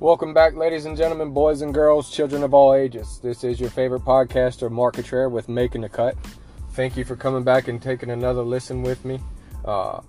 Welcome 0.00 0.32
back, 0.32 0.54
ladies 0.56 0.86
and 0.86 0.96
gentlemen, 0.96 1.34
boys 1.34 1.60
and 1.60 1.74
girls, 1.74 2.10
children 2.10 2.42
of 2.42 2.54
all 2.54 2.72
ages. 2.72 3.20
This 3.22 3.44
is 3.44 3.60
your 3.60 3.68
favorite 3.68 4.00
podcaster, 4.00 4.70
Mark 4.70 4.94
Cottrell, 4.94 5.28
with 5.28 5.46
Making 5.46 5.82
the 5.82 5.90
Cut. 5.90 6.16
Thank 6.70 6.96
you 6.96 7.04
for 7.04 7.16
coming 7.16 7.44
back 7.44 7.68
and 7.68 7.82
taking 7.82 8.08
another 8.08 8.40
listen 8.40 8.82
with 8.82 9.04
me. 9.04 9.20
Uh, 9.62 10.00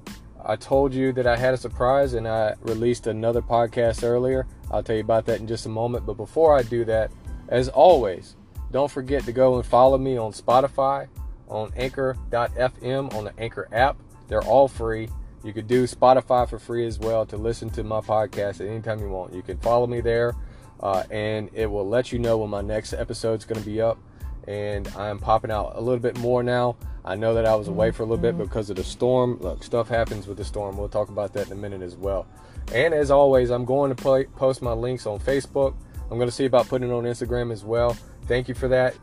I 0.46 0.56
told 0.56 0.94
you 0.94 1.12
that 1.12 1.28
I 1.28 1.36
had 1.36 1.54
a 1.54 1.58
surprise 1.58 2.14
and 2.14 2.26
I 2.26 2.56
released 2.62 3.08
another 3.08 3.42
podcast 3.42 4.06
earlier. 4.08 4.48
I'll 4.72 4.82
tell 4.82 4.96
you 4.96 5.02
about 5.02 5.26
that 5.26 5.42
in 5.42 5.46
just 5.46 5.66
a 5.66 5.70
moment. 5.70 6.06
But 6.06 6.16
before 6.16 6.58
I 6.58 6.64
do 6.64 6.86
that, 6.86 7.12
as 7.50 7.68
always, 7.68 8.38
don't 8.72 8.90
forget 8.90 9.26
to 9.26 9.34
go 9.34 9.58
and 9.58 9.66
follow 9.66 9.98
me 9.98 10.16
on 10.16 10.32
Spotify, 10.32 11.10
on 11.50 11.74
Anchor.fm, 11.76 13.14
on 13.14 13.26
the 13.26 13.34
Anchor 13.38 13.68
app. 13.74 13.98
They're 14.30 14.42
all 14.42 14.70
free. 14.70 15.10
You 15.44 15.54
could 15.54 15.68
do 15.68 15.86
Spotify 15.86 16.48
for 16.48 16.60
free 16.60 16.86
as 16.86 17.00
well 17.00 17.26
to 17.26 17.38
listen 17.38 17.70
to 17.72 17.84
my 17.84 18.00
podcast 18.00 18.62
at 18.62 18.68
any 18.68 18.82
time 18.82 19.00
you 19.00 19.10
want. 19.10 19.34
You 19.34 19.42
can 19.42 19.58
follow 19.58 19.88
me 19.88 20.02
there, 20.02 20.36
uh, 20.80 21.04
and 21.10 21.50
it 21.54 21.66
will 21.66 21.88
let 21.88 22.12
you 22.12 22.20
know 22.20 22.38
when 22.38 22.50
my 22.50 22.62
next 22.62 22.94
episode 22.94 23.40
is 23.40 23.46
going 23.46 23.60
to 23.60 23.66
be 23.66 23.82
up. 23.82 23.98
And 24.48 24.88
I'm 24.90 25.20
popping 25.20 25.52
out 25.52 25.74
a 25.76 25.82
little 25.82 26.00
bit 26.00 26.18
more 26.20 26.44
now. 26.44 26.76
I 27.04 27.16
know 27.16 27.34
that 27.34 27.46
I 27.46 27.56
was 27.56 27.68
away 27.68 27.92
for 27.92 28.04
a 28.04 28.06
little 28.06 28.22
bit 28.22 28.38
because 28.38 28.70
of 28.70 28.76
the 28.76 28.84
storm. 28.84 29.38
Look, 29.40 29.64
stuff 29.64 29.88
happens 29.88 30.28
with 30.28 30.38
the 30.38 30.46
storm. 30.46 30.78
We'll 30.78 30.90
talk 30.90 31.10
about 31.10 31.34
that 31.34 31.48
in 31.48 31.54
a 31.54 31.56
minute 31.56 31.82
as 31.82 31.96
well. 31.96 32.28
And 32.74 32.94
as 32.94 33.10
always, 33.12 33.50
I'm 33.50 33.66
going 33.66 33.94
to 33.94 34.02
play, 34.02 34.26
post 34.26 34.62
my 34.62 34.74
links 34.74 35.06
on 35.06 35.20
Facebook. 35.20 35.76
I'm 36.10 36.18
going 36.18 36.30
to 36.30 36.36
see 36.36 36.46
about 36.46 36.68
putting 36.68 36.90
it 36.90 36.94
on 36.94 37.04
Instagram 37.04 37.52
as 37.52 37.64
well. 37.64 37.98
Thank 38.28 38.48
you 38.48 38.54
for 38.54 38.68
that. 38.68 38.96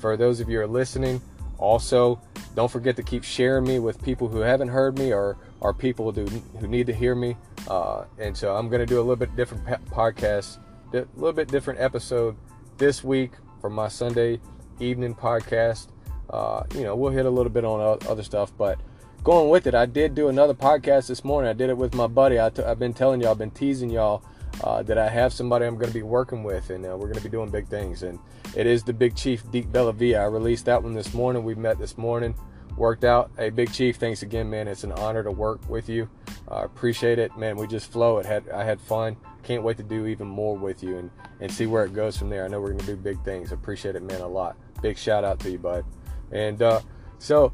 For 0.00 0.16
those 0.16 0.40
of 0.40 0.48
you 0.48 0.58
who 0.58 0.64
are 0.64 0.66
listening, 0.66 1.20
also, 1.58 2.20
don't 2.56 2.70
forget 2.70 2.96
to 2.96 3.02
keep 3.02 3.22
sharing 3.22 3.64
me 3.64 3.78
with 3.78 4.02
people 4.02 4.28
who 4.28 4.40
haven't 4.40 4.68
heard 4.68 4.98
me 4.98 5.12
or 5.12 5.36
are 5.60 5.74
people 5.74 6.10
who, 6.10 6.24
who 6.58 6.66
need 6.66 6.86
to 6.86 6.94
hear 6.94 7.14
me. 7.14 7.36
Uh, 7.68 8.04
and 8.18 8.34
so 8.34 8.56
I'm 8.56 8.68
going 8.68 8.80
to 8.80 8.86
do 8.86 8.96
a 8.96 9.02
little 9.02 9.16
bit 9.16 9.36
different 9.36 9.64
podcast, 9.90 10.58
a 10.94 11.06
little 11.16 11.34
bit 11.34 11.48
different 11.48 11.80
episode 11.80 12.34
this 12.78 13.04
week 13.04 13.32
for 13.60 13.68
my 13.68 13.88
Sunday 13.88 14.40
evening 14.80 15.14
podcast. 15.14 15.88
Uh, 16.30 16.64
you 16.74 16.82
know, 16.82 16.96
we'll 16.96 17.12
hit 17.12 17.26
a 17.26 17.30
little 17.30 17.52
bit 17.52 17.64
on 17.64 17.98
other 18.08 18.22
stuff, 18.22 18.52
but 18.56 18.80
going 19.22 19.50
with 19.50 19.66
it, 19.66 19.74
I 19.74 19.84
did 19.84 20.14
do 20.14 20.28
another 20.28 20.54
podcast 20.54 21.08
this 21.08 21.24
morning. 21.24 21.50
I 21.50 21.52
did 21.52 21.68
it 21.68 21.76
with 21.76 21.94
my 21.94 22.06
buddy. 22.06 22.40
i 22.40 22.48
t- 22.48 22.62
I've 22.62 22.78
been 22.78 22.94
telling 22.94 23.20
y'all, 23.20 23.32
I've 23.32 23.38
been 23.38 23.50
teasing 23.50 23.90
y'all 23.90 24.22
uh, 24.64 24.82
that 24.84 24.98
I 24.98 25.08
have 25.08 25.32
somebody 25.32 25.66
I'm 25.66 25.74
going 25.74 25.88
to 25.88 25.94
be 25.94 26.02
working 26.02 26.42
with, 26.42 26.70
and 26.70 26.84
uh, 26.86 26.96
we're 26.96 27.06
going 27.06 27.18
to 27.18 27.22
be 27.22 27.28
doing 27.28 27.50
big 27.50 27.68
things. 27.68 28.02
And 28.02 28.18
it 28.54 28.66
is 28.66 28.82
the 28.82 28.92
Big 28.92 29.14
Chief 29.14 29.48
Deke 29.50 29.70
Bellavia. 29.70 30.20
I 30.20 30.24
released 30.24 30.64
that 30.66 30.82
one 30.82 30.94
this 30.94 31.12
morning. 31.12 31.44
We 31.44 31.54
met 31.54 31.78
this 31.78 31.98
morning, 31.98 32.34
worked 32.76 33.04
out. 33.04 33.30
Hey, 33.36 33.50
Big 33.50 33.72
Chief, 33.72 33.96
thanks 33.96 34.22
again, 34.22 34.50
man. 34.50 34.68
It's 34.68 34.84
an 34.84 34.92
honor 34.92 35.22
to 35.22 35.30
work 35.30 35.68
with 35.68 35.88
you. 35.88 36.08
I 36.48 36.60
uh, 36.60 36.64
appreciate 36.64 37.18
it, 37.18 37.36
man. 37.36 37.56
We 37.56 37.66
just 37.66 37.90
flow. 37.90 38.18
It 38.18 38.26
had 38.26 38.48
I 38.50 38.64
had 38.64 38.80
fun. 38.80 39.16
Can't 39.42 39.62
wait 39.62 39.76
to 39.78 39.82
do 39.82 40.06
even 40.06 40.26
more 40.26 40.56
with 40.56 40.82
you 40.82 40.98
and 40.98 41.10
and 41.40 41.50
see 41.50 41.66
where 41.66 41.84
it 41.84 41.92
goes 41.92 42.16
from 42.16 42.30
there. 42.30 42.44
I 42.44 42.48
know 42.48 42.60
we're 42.60 42.72
to 42.72 42.86
do 42.86 42.96
big 42.96 43.22
things. 43.24 43.52
Appreciate 43.52 43.96
it, 43.96 44.02
man, 44.02 44.20
a 44.20 44.28
lot. 44.28 44.56
Big 44.82 44.96
shout 44.96 45.24
out 45.24 45.40
to 45.40 45.50
you, 45.50 45.58
bud. 45.58 45.84
And 46.30 46.62
uh, 46.62 46.80
so 47.18 47.52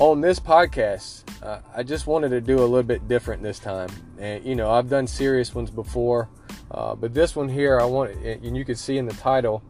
on 0.00 0.20
this 0.20 0.40
podcast, 0.40 1.24
uh, 1.42 1.60
I 1.74 1.82
just 1.82 2.06
wanted 2.06 2.30
to 2.30 2.40
do 2.40 2.58
a 2.58 2.64
little 2.66 2.82
bit 2.82 3.06
different 3.08 3.42
this 3.42 3.58
time. 3.58 3.90
And 4.18 4.44
you 4.44 4.56
know, 4.56 4.70
I've 4.70 4.88
done 4.88 5.06
serious 5.06 5.54
ones 5.54 5.70
before, 5.70 6.28
uh, 6.70 6.94
but 6.94 7.14
this 7.14 7.36
one 7.36 7.48
here, 7.48 7.80
I 7.80 7.84
want, 7.84 8.12
and 8.24 8.56
you 8.56 8.64
can 8.64 8.76
see 8.76 8.98
in 8.98 9.06
the 9.06 9.14
title, 9.14 9.62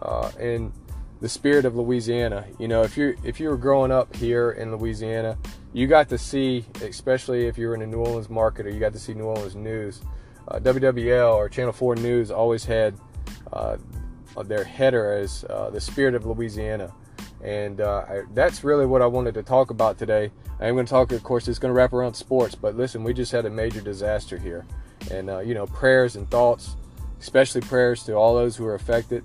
uh, 0.00 0.30
in 0.40 0.72
the 1.24 1.28
spirit 1.30 1.64
of 1.64 1.74
Louisiana. 1.74 2.44
You 2.58 2.68
know, 2.68 2.82
if 2.82 2.98
you 2.98 3.16
if 3.24 3.40
you 3.40 3.48
were 3.48 3.56
growing 3.56 3.90
up 3.90 4.14
here 4.14 4.50
in 4.50 4.76
Louisiana, 4.76 5.38
you 5.72 5.86
got 5.86 6.10
to 6.10 6.18
see, 6.18 6.66
especially 6.82 7.46
if 7.46 7.56
you 7.56 7.66
were 7.66 7.72
in 7.72 7.80
the 7.80 7.86
New 7.86 8.00
Orleans 8.00 8.28
market 8.28 8.66
or 8.66 8.68
you 8.68 8.78
got 8.78 8.92
to 8.92 8.98
see 8.98 9.14
New 9.14 9.24
Orleans 9.24 9.54
news. 9.54 10.02
Uh, 10.46 10.58
WWL 10.58 11.34
or 11.34 11.48
Channel 11.48 11.72
4 11.72 11.96
News 11.96 12.30
always 12.30 12.66
had 12.66 12.94
uh, 13.54 13.78
their 14.44 14.64
header 14.64 15.14
as 15.14 15.46
uh, 15.48 15.70
the 15.70 15.80
spirit 15.80 16.14
of 16.14 16.26
Louisiana. 16.26 16.92
And 17.42 17.80
uh, 17.80 18.04
I, 18.06 18.22
that's 18.34 18.62
really 18.62 18.84
what 18.84 19.00
I 19.00 19.06
wanted 19.06 19.32
to 19.32 19.42
talk 19.42 19.70
about 19.70 19.96
today. 19.96 20.30
I'm 20.60 20.74
going 20.74 20.84
to 20.84 20.90
talk, 20.90 21.10
of 21.12 21.22
course, 21.22 21.48
it's 21.48 21.58
going 21.58 21.72
to 21.72 21.74
wrap 21.74 21.94
around 21.94 22.12
sports, 22.12 22.54
but 22.54 22.76
listen, 22.76 23.02
we 23.02 23.14
just 23.14 23.32
had 23.32 23.46
a 23.46 23.50
major 23.50 23.80
disaster 23.80 24.36
here. 24.36 24.66
And, 25.10 25.30
uh, 25.30 25.38
you 25.38 25.54
know, 25.54 25.64
prayers 25.68 26.16
and 26.16 26.30
thoughts, 26.30 26.76
especially 27.18 27.62
prayers 27.62 28.02
to 28.02 28.12
all 28.12 28.34
those 28.34 28.56
who 28.56 28.66
are 28.66 28.74
affected. 28.74 29.24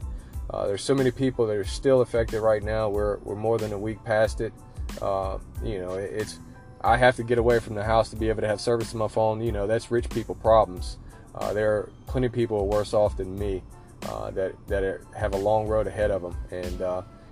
Uh, 0.50 0.68
there's 0.68 0.84
so 0.84 0.96
many 0.96 1.12
people 1.12 1.46
that 1.48 1.56
are 1.56 1.64
still 1.64 2.02
affected 2.02 2.42
right 2.42 2.64
now. 2.64 2.90
We're, 2.90 3.18
we're 3.20 3.36
more 3.36 3.58
than 3.58 3.72
a 3.72 3.78
week 3.78 4.04
past 4.04 4.42
it. 4.42 4.54
Uh, 5.02 5.38
you 5.64 5.80
know, 5.80 5.94
it's, 5.94 6.40
I 6.82 6.98
have 6.98 7.16
to 7.18 7.24
get 7.24 7.38
away 7.38 7.60
from 7.60 7.76
the 7.76 7.84
house 7.84 8.10
to 8.10 8.16
be 8.16 8.30
able 8.30 8.42
to 8.42 8.48
have 8.48 8.60
service 8.60 8.92
to 8.92 8.98
my 8.98 9.08
phone. 9.08 9.42
You 9.42 9.52
know, 9.52 9.68
that's 9.68 9.92
rich 9.92 10.10
people 10.10 10.36
problems. 10.36 10.98
Uh, 11.36 11.54
there 11.54 11.72
are 11.74 11.92
plenty 12.08 12.28
of 12.28 12.34
people 12.34 12.68
worse 12.68 12.94
off 12.94 13.18
than 13.18 13.38
me 13.38 13.62
uh, 14.08 14.32
that, 14.32 14.56
that 14.68 14.84
are, 14.84 15.06
have 15.16 15.34
a 15.34 15.38
long 15.38 15.68
road 15.68 15.86
ahead 15.86 16.10
of 16.10 16.22
them. 16.24 16.36
And, 16.50 16.80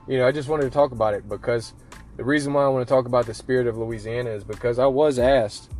you 0.08 0.18
know, 0.20 0.28
I 0.28 0.32
just 0.32 0.48
wanted 0.48 0.64
to 0.64 0.70
talk 0.70 0.92
about 0.92 1.14
it 1.14 1.28
because 1.28 1.74
the 2.18 2.24
reason 2.24 2.54
why 2.54 2.64
I 2.64 2.68
want 2.68 2.88
to 2.88 2.92
talk 2.92 3.06
about 3.06 3.26
the 3.26 3.34
spirit 3.34 3.68
of 3.68 3.78
Louisiana 3.78 4.30
is 4.32 4.44
because 4.44 4.80
I 4.80 4.86
was 4.86 5.20
asked 5.20 5.72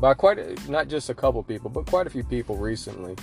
by 0.00 0.14
quite 0.14 0.38
a, 0.38 0.56
not 0.70 0.88
just 0.88 1.10
a 1.10 1.14
couple 1.14 1.42
people, 1.42 1.70
but 1.70 1.86
quite 1.86 2.06
a 2.06 2.10
few 2.10 2.24
people 2.24 2.56
recently 2.56 3.16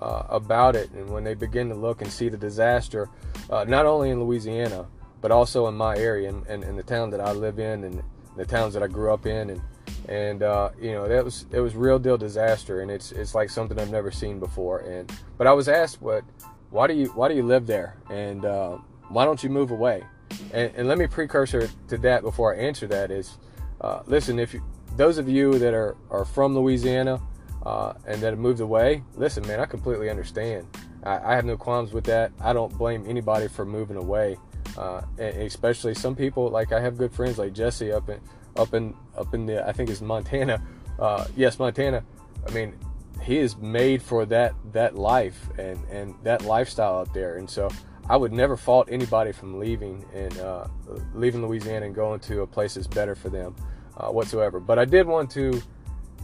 uh, 0.00 0.24
about 0.28 0.76
it. 0.76 0.90
And 0.92 1.08
when 1.10 1.24
they 1.24 1.34
begin 1.34 1.68
to 1.68 1.74
look 1.74 2.02
and 2.02 2.10
see 2.10 2.28
the 2.28 2.36
disaster, 2.36 3.08
uh, 3.50 3.64
not 3.64 3.86
only 3.86 4.10
in 4.10 4.22
Louisiana, 4.22 4.86
but 5.20 5.30
also 5.30 5.66
in 5.66 5.74
my 5.74 5.96
area 5.96 6.28
and, 6.28 6.46
and, 6.46 6.62
and, 6.62 6.78
the 6.78 6.82
town 6.82 7.10
that 7.10 7.20
I 7.20 7.32
live 7.32 7.58
in 7.58 7.84
and 7.84 8.02
the 8.36 8.44
towns 8.44 8.74
that 8.74 8.82
I 8.82 8.86
grew 8.86 9.12
up 9.12 9.26
in. 9.26 9.50
And, 9.50 9.62
and 10.08 10.42
uh, 10.42 10.70
you 10.80 10.92
know, 10.92 11.08
that 11.08 11.24
was, 11.24 11.46
it 11.50 11.60
was 11.60 11.74
real 11.74 11.98
deal 11.98 12.18
disaster. 12.18 12.82
And 12.82 12.90
it's, 12.90 13.12
it's 13.12 13.34
like 13.34 13.50
something 13.50 13.78
I've 13.78 13.90
never 13.90 14.10
seen 14.10 14.38
before. 14.38 14.80
And, 14.80 15.10
but 15.38 15.46
I 15.46 15.52
was 15.52 15.68
asked, 15.68 16.02
what, 16.02 16.22
why 16.70 16.86
do 16.86 16.94
you, 16.94 17.08
why 17.08 17.28
do 17.28 17.34
you 17.34 17.42
live 17.42 17.66
there? 17.66 17.96
And, 18.10 18.44
uh, 18.44 18.78
why 19.08 19.24
don't 19.24 19.42
you 19.42 19.50
move 19.50 19.70
away? 19.70 20.04
And, 20.52 20.72
and 20.76 20.88
let 20.88 20.98
me 20.98 21.06
precursor 21.06 21.70
to 21.88 21.98
that 21.98 22.22
before 22.22 22.54
I 22.54 22.58
answer 22.58 22.86
that 22.88 23.10
is, 23.10 23.38
uh, 23.80 24.02
listen, 24.06 24.38
if 24.38 24.54
you, 24.54 24.62
those 24.96 25.18
of 25.18 25.28
you 25.28 25.58
that 25.58 25.74
are, 25.74 25.96
are 26.10 26.24
from 26.24 26.54
Louisiana 26.54 27.20
uh, 27.66 27.94
and 28.06 28.22
that 28.22 28.32
it 28.32 28.36
moved 28.36 28.60
away, 28.60 29.02
listen, 29.16 29.44
man, 29.48 29.58
I 29.58 29.66
completely 29.66 30.08
understand. 30.08 30.68
I, 31.02 31.32
I, 31.32 31.34
have 31.34 31.44
no 31.44 31.56
qualms 31.56 31.92
with 31.92 32.04
that. 32.04 32.30
I 32.40 32.52
don't 32.52 32.72
blame 32.78 33.04
anybody 33.08 33.48
for 33.48 33.64
moving 33.64 33.96
away, 33.96 34.36
uh, 34.78 35.02
especially 35.18 35.92
some 35.94 36.14
people. 36.14 36.48
Like 36.48 36.70
I 36.70 36.80
have 36.80 36.96
good 36.96 37.12
friends 37.12 37.38
like 37.38 37.54
Jesse 37.54 37.90
up 37.90 38.08
in 38.08 38.20
up 38.54 38.72
in 38.72 38.94
up 39.18 39.34
in 39.34 39.46
the 39.46 39.66
I 39.68 39.72
think 39.72 39.90
it's 39.90 40.00
Montana. 40.00 40.62
Uh, 40.96 41.26
yes, 41.36 41.58
Montana. 41.58 42.04
I 42.46 42.52
mean, 42.52 42.78
he 43.20 43.38
is 43.38 43.56
made 43.56 44.00
for 44.00 44.24
that 44.26 44.54
that 44.72 44.96
life 44.96 45.48
and 45.58 45.82
and 45.90 46.14
that 46.22 46.42
lifestyle 46.42 47.00
up 47.00 47.12
there, 47.12 47.36
and 47.36 47.50
so 47.50 47.68
I 48.08 48.16
would 48.16 48.32
never 48.32 48.56
fault 48.56 48.88
anybody 48.92 49.32
from 49.32 49.58
leaving 49.58 50.04
and 50.14 50.38
uh, 50.38 50.68
leaving 51.14 51.44
Louisiana 51.44 51.86
and 51.86 51.96
going 51.96 52.20
to 52.20 52.42
a 52.42 52.46
place 52.46 52.74
that's 52.74 52.86
better 52.86 53.16
for 53.16 53.28
them 53.28 53.56
uh, 53.96 54.10
whatsoever. 54.10 54.60
But 54.60 54.78
I 54.78 54.84
did 54.84 55.08
want 55.08 55.32
to 55.32 55.60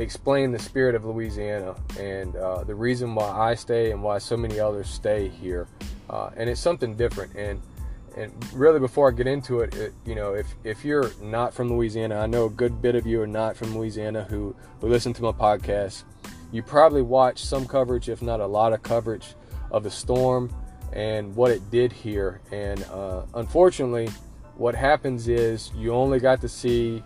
explain 0.03 0.53
the 0.53 0.59
spirit 0.59 0.95
of 0.95 1.05
Louisiana 1.05 1.75
and 1.99 2.37
uh, 2.37 2.65
the 2.65 2.75
reason 2.75 3.15
why 3.15 3.31
I 3.31 3.55
stay 3.55 3.91
and 3.93 4.03
why 4.03 4.19
so 4.19 4.37
many 4.37 4.61
others 4.61 4.89
stay 4.89 5.29
here. 5.29 5.69
Uh, 6.11 6.31
and 6.37 6.51
it's 6.51 6.61
something 6.61 6.95
different. 6.97 7.35
And 7.35 7.61
and 8.17 8.33
really, 8.53 8.79
before 8.79 9.09
I 9.09 9.13
get 9.13 9.27
into 9.27 9.61
it, 9.61 9.75
it, 9.75 9.95
you 10.05 10.15
know, 10.15 10.35
if 10.35 10.47
if 10.65 10.85
you're 10.85 11.11
not 11.23 11.55
from 11.55 11.73
Louisiana, 11.73 12.19
I 12.19 12.27
know 12.27 12.47
a 12.47 12.51
good 12.51 12.83
bit 12.83 12.95
of 12.95 13.07
you 13.07 13.23
are 13.23 13.27
not 13.27 13.57
from 13.57 13.77
Louisiana 13.77 14.25
who 14.25 14.55
who 14.81 14.89
listen 14.89 15.15
to 15.15 15.23
my 15.23 15.33
podcast. 15.33 16.03
You 16.51 16.63
probably 16.63 17.01
watch 17.01 17.43
some 17.43 17.67
coverage, 17.67 18.11
if 18.11 18.21
not 18.21 18.41
a 18.41 18.47
lot 18.47 18.75
of 18.75 18.83
coverage, 18.83 19.35
of 19.71 19.83
the 19.83 19.91
storm 19.91 20.55
and 20.93 21.35
what 21.35 21.51
it 21.51 21.71
did 21.71 21.93
here. 21.93 22.43
And 22.51 22.85
uh, 22.85 23.23
unfortunately, 23.35 24.11
what 24.57 24.75
happens 24.75 25.29
is 25.29 25.73
you 25.75 25.95
only 25.95 26.21
got 26.21 26.41
to 26.43 26.49
see 26.49 27.03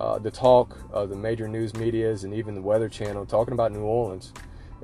uh, 0.00 0.18
the 0.18 0.30
talk 0.30 0.76
of 0.90 1.10
the 1.10 1.16
major 1.16 1.48
news 1.48 1.74
medias 1.74 2.24
and 2.24 2.34
even 2.34 2.54
the 2.54 2.62
Weather 2.62 2.88
Channel 2.88 3.26
talking 3.26 3.54
about 3.54 3.72
New 3.72 3.82
Orleans. 3.82 4.32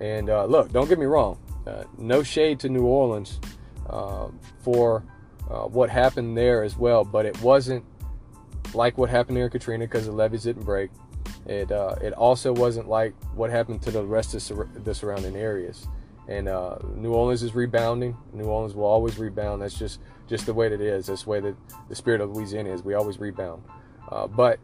And 0.01 0.29
uh, 0.29 0.45
look, 0.47 0.73
don't 0.73 0.89
get 0.89 0.99
me 0.99 1.07
wrong, 1.07 1.39
uh, 1.67 1.85
no 1.99 2.23
shade 2.23 2.61
to 2.61 2.69
New 2.69 2.85
Orleans 2.85 3.41
uh, 3.89 4.29
for 4.63 5.05
uh, 5.51 5.63
what 5.63 5.91
happened 5.91 6.37
there 6.37 6.63
as 6.63 6.77
well, 6.77 7.05
but 7.05 7.27
it 7.27 7.41
wasn't 7.41 7.85
like 8.73 8.99
what 8.99 9.09
happened 9.09 9.37
here 9.37 9.47
in 9.47 9.53
Katrina 9.53 9.85
because 9.85 10.07
the 10.07 10.13
levees 10.13 10.43
didn't 10.45 10.65
break. 10.65 10.91
It 11.47 11.71
it 11.71 12.13
also 12.15 12.53
wasn't 12.53 12.89
like 12.89 13.15
what 13.35 13.51
happened 13.51 13.83
to 13.83 13.91
the 13.91 14.03
rest 14.03 14.35
of 14.35 14.85
the 14.85 14.95
surrounding 14.95 15.37
areas 15.37 15.87
and 16.29 16.49
uh, 16.49 16.77
New 16.95 17.13
Orleans 17.13 17.43
is 17.43 17.55
rebounding. 17.55 18.17
New 18.33 18.45
Orleans 18.45 18.75
will 18.75 18.85
always 18.85 19.19
rebound. 19.19 19.63
That's 19.63 19.79
just 19.79 20.01
just 20.27 20.47
the 20.47 20.55
way 20.55 20.69
that 20.69 20.81
it 20.81 20.87
is. 20.87 21.07
That's 21.07 21.25
the 21.25 21.31
way 21.31 21.41
that 21.41 21.55
the 21.89 21.95
spirit 21.95 22.21
of 22.21 22.35
Louisiana 22.35 22.73
is. 22.73 22.83
We 22.83 22.95
always 22.95 23.19
rebound. 23.19 23.63
Uh, 24.11 24.27
but 24.27 24.59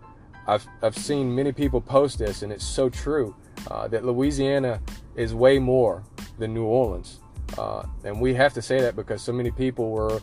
I've 0.50 0.66
I've 0.82 0.96
seen 0.96 1.34
many 1.34 1.52
people 1.52 1.80
post 1.80 2.18
this, 2.18 2.42
and 2.42 2.52
it's 2.52 2.64
so 2.64 2.88
true 2.88 3.36
uh, 3.70 3.86
that 3.88 4.04
Louisiana 4.04 4.80
is 5.14 5.32
way 5.34 5.58
more 5.58 6.02
than 6.38 6.52
New 6.52 6.64
Orleans, 6.64 7.20
uh, 7.56 7.84
and 8.04 8.20
we 8.20 8.34
have 8.34 8.52
to 8.54 8.62
say 8.62 8.80
that 8.80 8.96
because 8.96 9.22
so 9.22 9.32
many 9.32 9.50
people 9.50 9.90
were. 9.90 10.20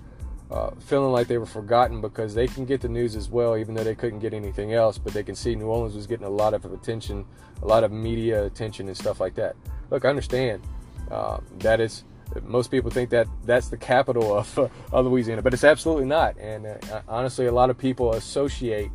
Uh, 0.49 0.71
feeling 0.79 1.11
like 1.11 1.27
they 1.27 1.37
were 1.37 1.45
forgotten 1.45 1.99
because 1.99 2.33
they 2.33 2.47
can 2.47 2.63
get 2.63 2.79
the 2.79 2.87
news 2.87 3.17
as 3.17 3.29
well, 3.29 3.57
even 3.57 3.75
though 3.75 3.83
they 3.83 3.93
couldn't 3.93 4.19
get 4.19 4.33
anything 4.33 4.71
else. 4.71 4.97
But 4.97 5.11
they 5.11 5.21
can 5.21 5.35
see 5.35 5.55
New 5.55 5.65
Orleans 5.65 5.93
was 5.93 6.07
getting 6.07 6.25
a 6.25 6.29
lot 6.29 6.53
of 6.53 6.63
attention, 6.63 7.25
a 7.61 7.65
lot 7.65 7.83
of 7.83 7.91
media 7.91 8.45
attention, 8.45 8.87
and 8.87 8.95
stuff 8.95 9.19
like 9.19 9.35
that. 9.35 9.57
Look, 9.91 10.05
I 10.05 10.09
understand 10.09 10.61
Uh, 11.11 11.39
that 11.59 11.81
is, 11.81 12.05
most 12.43 12.71
people 12.71 12.89
think 12.89 13.09
that 13.09 13.27
that's 13.43 13.67
the 13.67 13.75
capital 13.75 14.37
of, 14.37 14.57
uh, 14.57 14.69
of 14.93 15.05
Louisiana, 15.05 15.41
but 15.41 15.53
it's 15.53 15.65
absolutely 15.65 16.05
not. 16.05 16.37
And 16.37 16.65
uh, 16.65 17.01
honestly, 17.09 17.47
a 17.47 17.51
lot 17.51 17.69
of 17.69 17.77
people 17.77 18.13
associate 18.13 18.89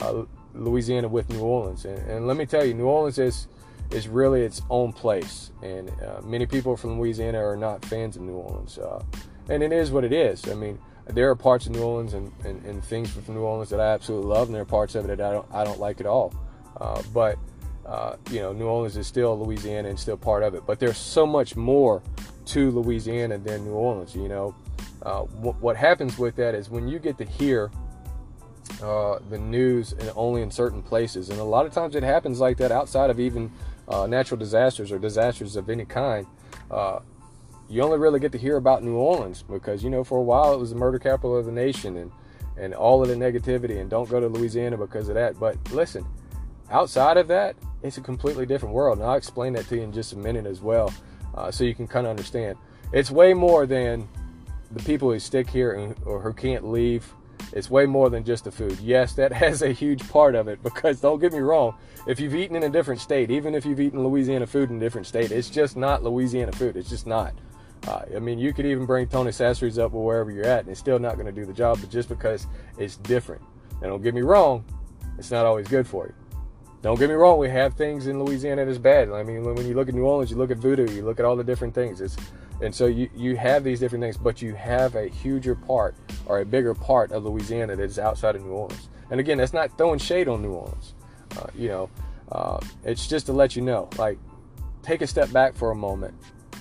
uh, 0.00 0.24
Louisiana 0.54 1.08
with 1.08 1.28
New 1.30 1.40
Orleans. 1.40 1.84
And, 1.84 1.98
and, 2.10 2.26
let 2.26 2.36
me 2.36 2.46
tell 2.46 2.64
you, 2.64 2.74
New 2.74 2.86
Orleans 2.86 3.18
is 3.18 3.48
is 3.90 4.08
really 4.08 4.42
its 4.42 4.62
own 4.70 4.92
place. 4.92 5.50
And 5.62 5.90
uh, 6.02 6.20
many 6.22 6.46
people 6.46 6.76
from 6.76 6.98
Louisiana 6.98 7.38
are 7.38 7.56
not 7.56 7.84
fans 7.84 8.16
of 8.16 8.22
New 8.22 8.34
Orleans. 8.34 8.78
Uh, 8.78 9.02
and 9.48 9.62
it 9.62 9.72
is 9.72 9.90
what 9.90 10.04
it 10.04 10.12
is. 10.12 10.48
I 10.48 10.54
mean, 10.54 10.78
there 11.06 11.28
are 11.30 11.36
parts 11.36 11.66
of 11.66 11.72
New 11.72 11.82
Orleans 11.82 12.14
and, 12.14 12.32
and, 12.44 12.64
and, 12.64 12.82
things 12.82 13.10
from 13.10 13.34
New 13.34 13.42
Orleans 13.42 13.68
that 13.70 13.80
I 13.80 13.92
absolutely 13.92 14.28
love, 14.28 14.48
and 14.48 14.54
there 14.54 14.62
are 14.62 14.66
parts 14.66 14.94
of 14.94 15.04
it 15.04 15.08
that 15.08 15.20
I 15.20 15.32
don't 15.32 15.46
I 15.52 15.64
don't 15.64 15.78
like 15.78 16.00
at 16.00 16.06
all. 16.06 16.34
Uh, 16.80 17.02
but 17.12 17.38
uh, 17.86 18.16
you 18.30 18.40
know, 18.40 18.52
New 18.52 18.66
Orleans 18.66 18.96
is 18.96 19.06
still 19.06 19.38
Louisiana 19.38 19.90
and 19.90 19.98
still 19.98 20.16
part 20.16 20.42
of 20.42 20.54
it. 20.54 20.64
But 20.66 20.80
there's 20.80 20.96
so 20.96 21.26
much 21.26 21.56
more 21.56 22.02
to 22.46 22.70
Louisiana 22.70 23.38
than 23.38 23.64
New 23.64 23.72
Orleans. 23.72 24.14
You 24.14 24.28
know, 24.28 24.54
uh, 25.02 25.20
what 25.20 25.76
happens 25.76 26.18
with 26.18 26.36
that 26.36 26.54
is 26.54 26.70
when 26.70 26.88
you 26.88 26.98
get 26.98 27.18
to 27.18 27.24
hear 27.24 27.70
uh, 28.82 29.18
the 29.30 29.38
news 29.38 29.92
and 29.92 30.10
only 30.16 30.42
in 30.42 30.50
certain 30.50 30.82
places, 30.82 31.30
and 31.30 31.38
a 31.40 31.44
lot 31.44 31.66
of 31.66 31.72
times 31.72 31.94
it 31.94 32.02
happens 32.02 32.40
like 32.40 32.56
that 32.58 32.72
outside 32.72 33.10
of 33.10 33.20
even 33.20 33.50
uh, 33.88 34.06
natural 34.06 34.38
disasters 34.38 34.90
or 34.90 34.98
disasters 34.98 35.56
of 35.56 35.70
any 35.70 35.84
kind. 35.84 36.26
Uh, 36.70 37.00
you 37.68 37.82
only 37.82 37.98
really 37.98 38.20
get 38.20 38.32
to 38.32 38.38
hear 38.38 38.56
about 38.56 38.82
New 38.82 38.96
Orleans 38.96 39.42
because 39.42 39.82
you 39.82 39.90
know 39.90 40.04
for 40.04 40.18
a 40.18 40.22
while 40.22 40.52
it 40.54 40.58
was 40.58 40.70
the 40.70 40.76
murder 40.76 40.98
capital 40.98 41.36
of 41.36 41.46
the 41.46 41.52
nation 41.52 41.96
and 41.96 42.12
and 42.56 42.72
all 42.74 43.02
of 43.02 43.08
the 43.08 43.14
negativity 43.14 43.80
and 43.80 43.90
don't 43.90 44.08
go 44.08 44.20
to 44.20 44.28
Louisiana 44.28 44.76
because 44.76 45.08
of 45.08 45.16
that. 45.16 45.38
But 45.40 45.56
listen, 45.72 46.06
outside 46.70 47.16
of 47.16 47.26
that, 47.28 47.56
it's 47.82 47.98
a 47.98 48.00
completely 48.00 48.46
different 48.46 48.74
world, 48.74 48.98
and 48.98 49.06
I'll 49.06 49.16
explain 49.16 49.54
that 49.54 49.68
to 49.68 49.76
you 49.76 49.82
in 49.82 49.92
just 49.92 50.12
a 50.12 50.16
minute 50.16 50.46
as 50.46 50.60
well, 50.60 50.92
uh, 51.34 51.50
so 51.50 51.64
you 51.64 51.74
can 51.74 51.88
kind 51.88 52.06
of 52.06 52.10
understand. 52.10 52.56
It's 52.92 53.10
way 53.10 53.34
more 53.34 53.66
than 53.66 54.08
the 54.70 54.82
people 54.84 55.10
who 55.10 55.18
stick 55.18 55.50
here 55.50 55.72
and, 55.72 55.96
or 56.04 56.20
who 56.20 56.32
can't 56.32 56.70
leave 56.70 57.12
it's 57.52 57.70
way 57.70 57.86
more 57.86 58.10
than 58.10 58.24
just 58.24 58.44
the 58.44 58.50
food. 58.50 58.78
Yes, 58.80 59.14
that 59.14 59.32
has 59.44 59.62
a 59.62 59.72
huge 59.72 60.08
part 60.08 60.34
of 60.34 60.48
it 60.48 60.62
because 60.62 61.00
don't 61.00 61.20
get 61.20 61.32
me 61.32 61.38
wrong, 61.38 61.74
if 62.06 62.20
you've 62.20 62.34
eaten 62.34 62.56
in 62.56 62.64
a 62.64 62.68
different 62.68 63.00
state, 63.00 63.30
even 63.30 63.54
if 63.54 63.64
you've 63.64 63.80
eaten 63.80 64.02
Louisiana 64.02 64.46
food 64.46 64.70
in 64.70 64.76
a 64.76 64.80
different 64.80 65.06
state, 65.06 65.30
it's 65.30 65.50
just 65.50 65.76
not 65.76 66.02
Louisiana 66.02 66.52
food. 66.52 66.76
It's 66.76 66.90
just 66.90 67.06
not. 67.06 67.34
Uh, 67.86 68.02
I 68.16 68.18
mean, 68.18 68.38
you 68.38 68.52
could 68.52 68.66
even 68.66 68.86
bring 68.86 69.06
Tony 69.08 69.30
Chachere's 69.30 69.78
up 69.78 69.92
or 69.94 70.04
wherever 70.04 70.30
you're 70.30 70.46
at, 70.46 70.60
and 70.60 70.70
it's 70.70 70.80
still 70.80 70.98
not 70.98 71.14
going 71.14 71.26
to 71.26 71.32
do 71.32 71.44
the 71.44 71.52
job, 71.52 71.78
but 71.80 71.90
just 71.90 72.08
because 72.08 72.46
it's 72.78 72.96
different. 72.96 73.42
And 73.72 73.82
don't 73.82 74.02
get 74.02 74.14
me 74.14 74.22
wrong, 74.22 74.64
it's 75.18 75.30
not 75.30 75.44
always 75.44 75.68
good 75.68 75.86
for 75.86 76.06
you. 76.06 76.14
Don't 76.82 76.98
get 76.98 77.08
me 77.08 77.14
wrong, 77.14 77.38
we 77.38 77.48
have 77.48 77.74
things 77.74 78.06
in 78.06 78.22
Louisiana 78.22 78.64
that's 78.64 78.78
bad. 78.78 79.10
I 79.10 79.22
mean, 79.22 79.42
when 79.42 79.66
you 79.66 79.74
look 79.74 79.88
at 79.88 79.94
New 79.94 80.04
Orleans, 80.04 80.30
you 80.30 80.36
look 80.36 80.50
at 80.50 80.58
voodoo, 80.58 80.90
you 80.92 81.02
look 81.02 81.18
at 81.18 81.24
all 81.24 81.36
the 81.36 81.44
different 81.44 81.74
things. 81.74 82.00
It's 82.00 82.16
and 82.60 82.74
so 82.74 82.86
you, 82.86 83.10
you 83.14 83.36
have 83.36 83.64
these 83.64 83.80
different 83.80 84.02
things, 84.02 84.16
but 84.16 84.40
you 84.40 84.54
have 84.54 84.94
a 84.94 85.08
huger 85.08 85.54
part 85.54 85.94
or 86.26 86.40
a 86.40 86.44
bigger 86.44 86.74
part 86.74 87.12
of 87.12 87.24
Louisiana 87.24 87.76
that 87.76 87.82
is 87.82 87.98
outside 87.98 88.36
of 88.36 88.44
New 88.44 88.52
Orleans. 88.52 88.88
And 89.10 89.20
again, 89.20 89.38
that's 89.38 89.52
not 89.52 89.76
throwing 89.76 89.98
shade 89.98 90.28
on 90.28 90.42
New 90.42 90.52
Orleans. 90.52 90.94
Uh, 91.36 91.46
you 91.56 91.68
know, 91.68 91.90
uh, 92.30 92.60
it's 92.84 93.06
just 93.06 93.26
to 93.26 93.32
let 93.32 93.56
you 93.56 93.62
know, 93.62 93.88
like, 93.98 94.18
take 94.82 95.02
a 95.02 95.06
step 95.06 95.32
back 95.32 95.54
for 95.54 95.70
a 95.70 95.74
moment. 95.74 96.14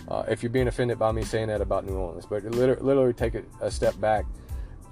Uh, 0.08 0.24
if 0.28 0.44
you're 0.44 0.50
being 0.50 0.68
offended 0.68 1.00
by 1.00 1.12
me 1.12 1.24
saying 1.24 1.48
that 1.48 1.62
about 1.62 1.86
New 1.86 1.96
Orleans, 1.96 2.26
but 2.26 2.44
literally, 2.44 2.82
literally 2.82 3.14
take 3.14 3.36
a, 3.36 3.44
a, 3.62 3.72
step 3.72 4.00
back 4.02 4.26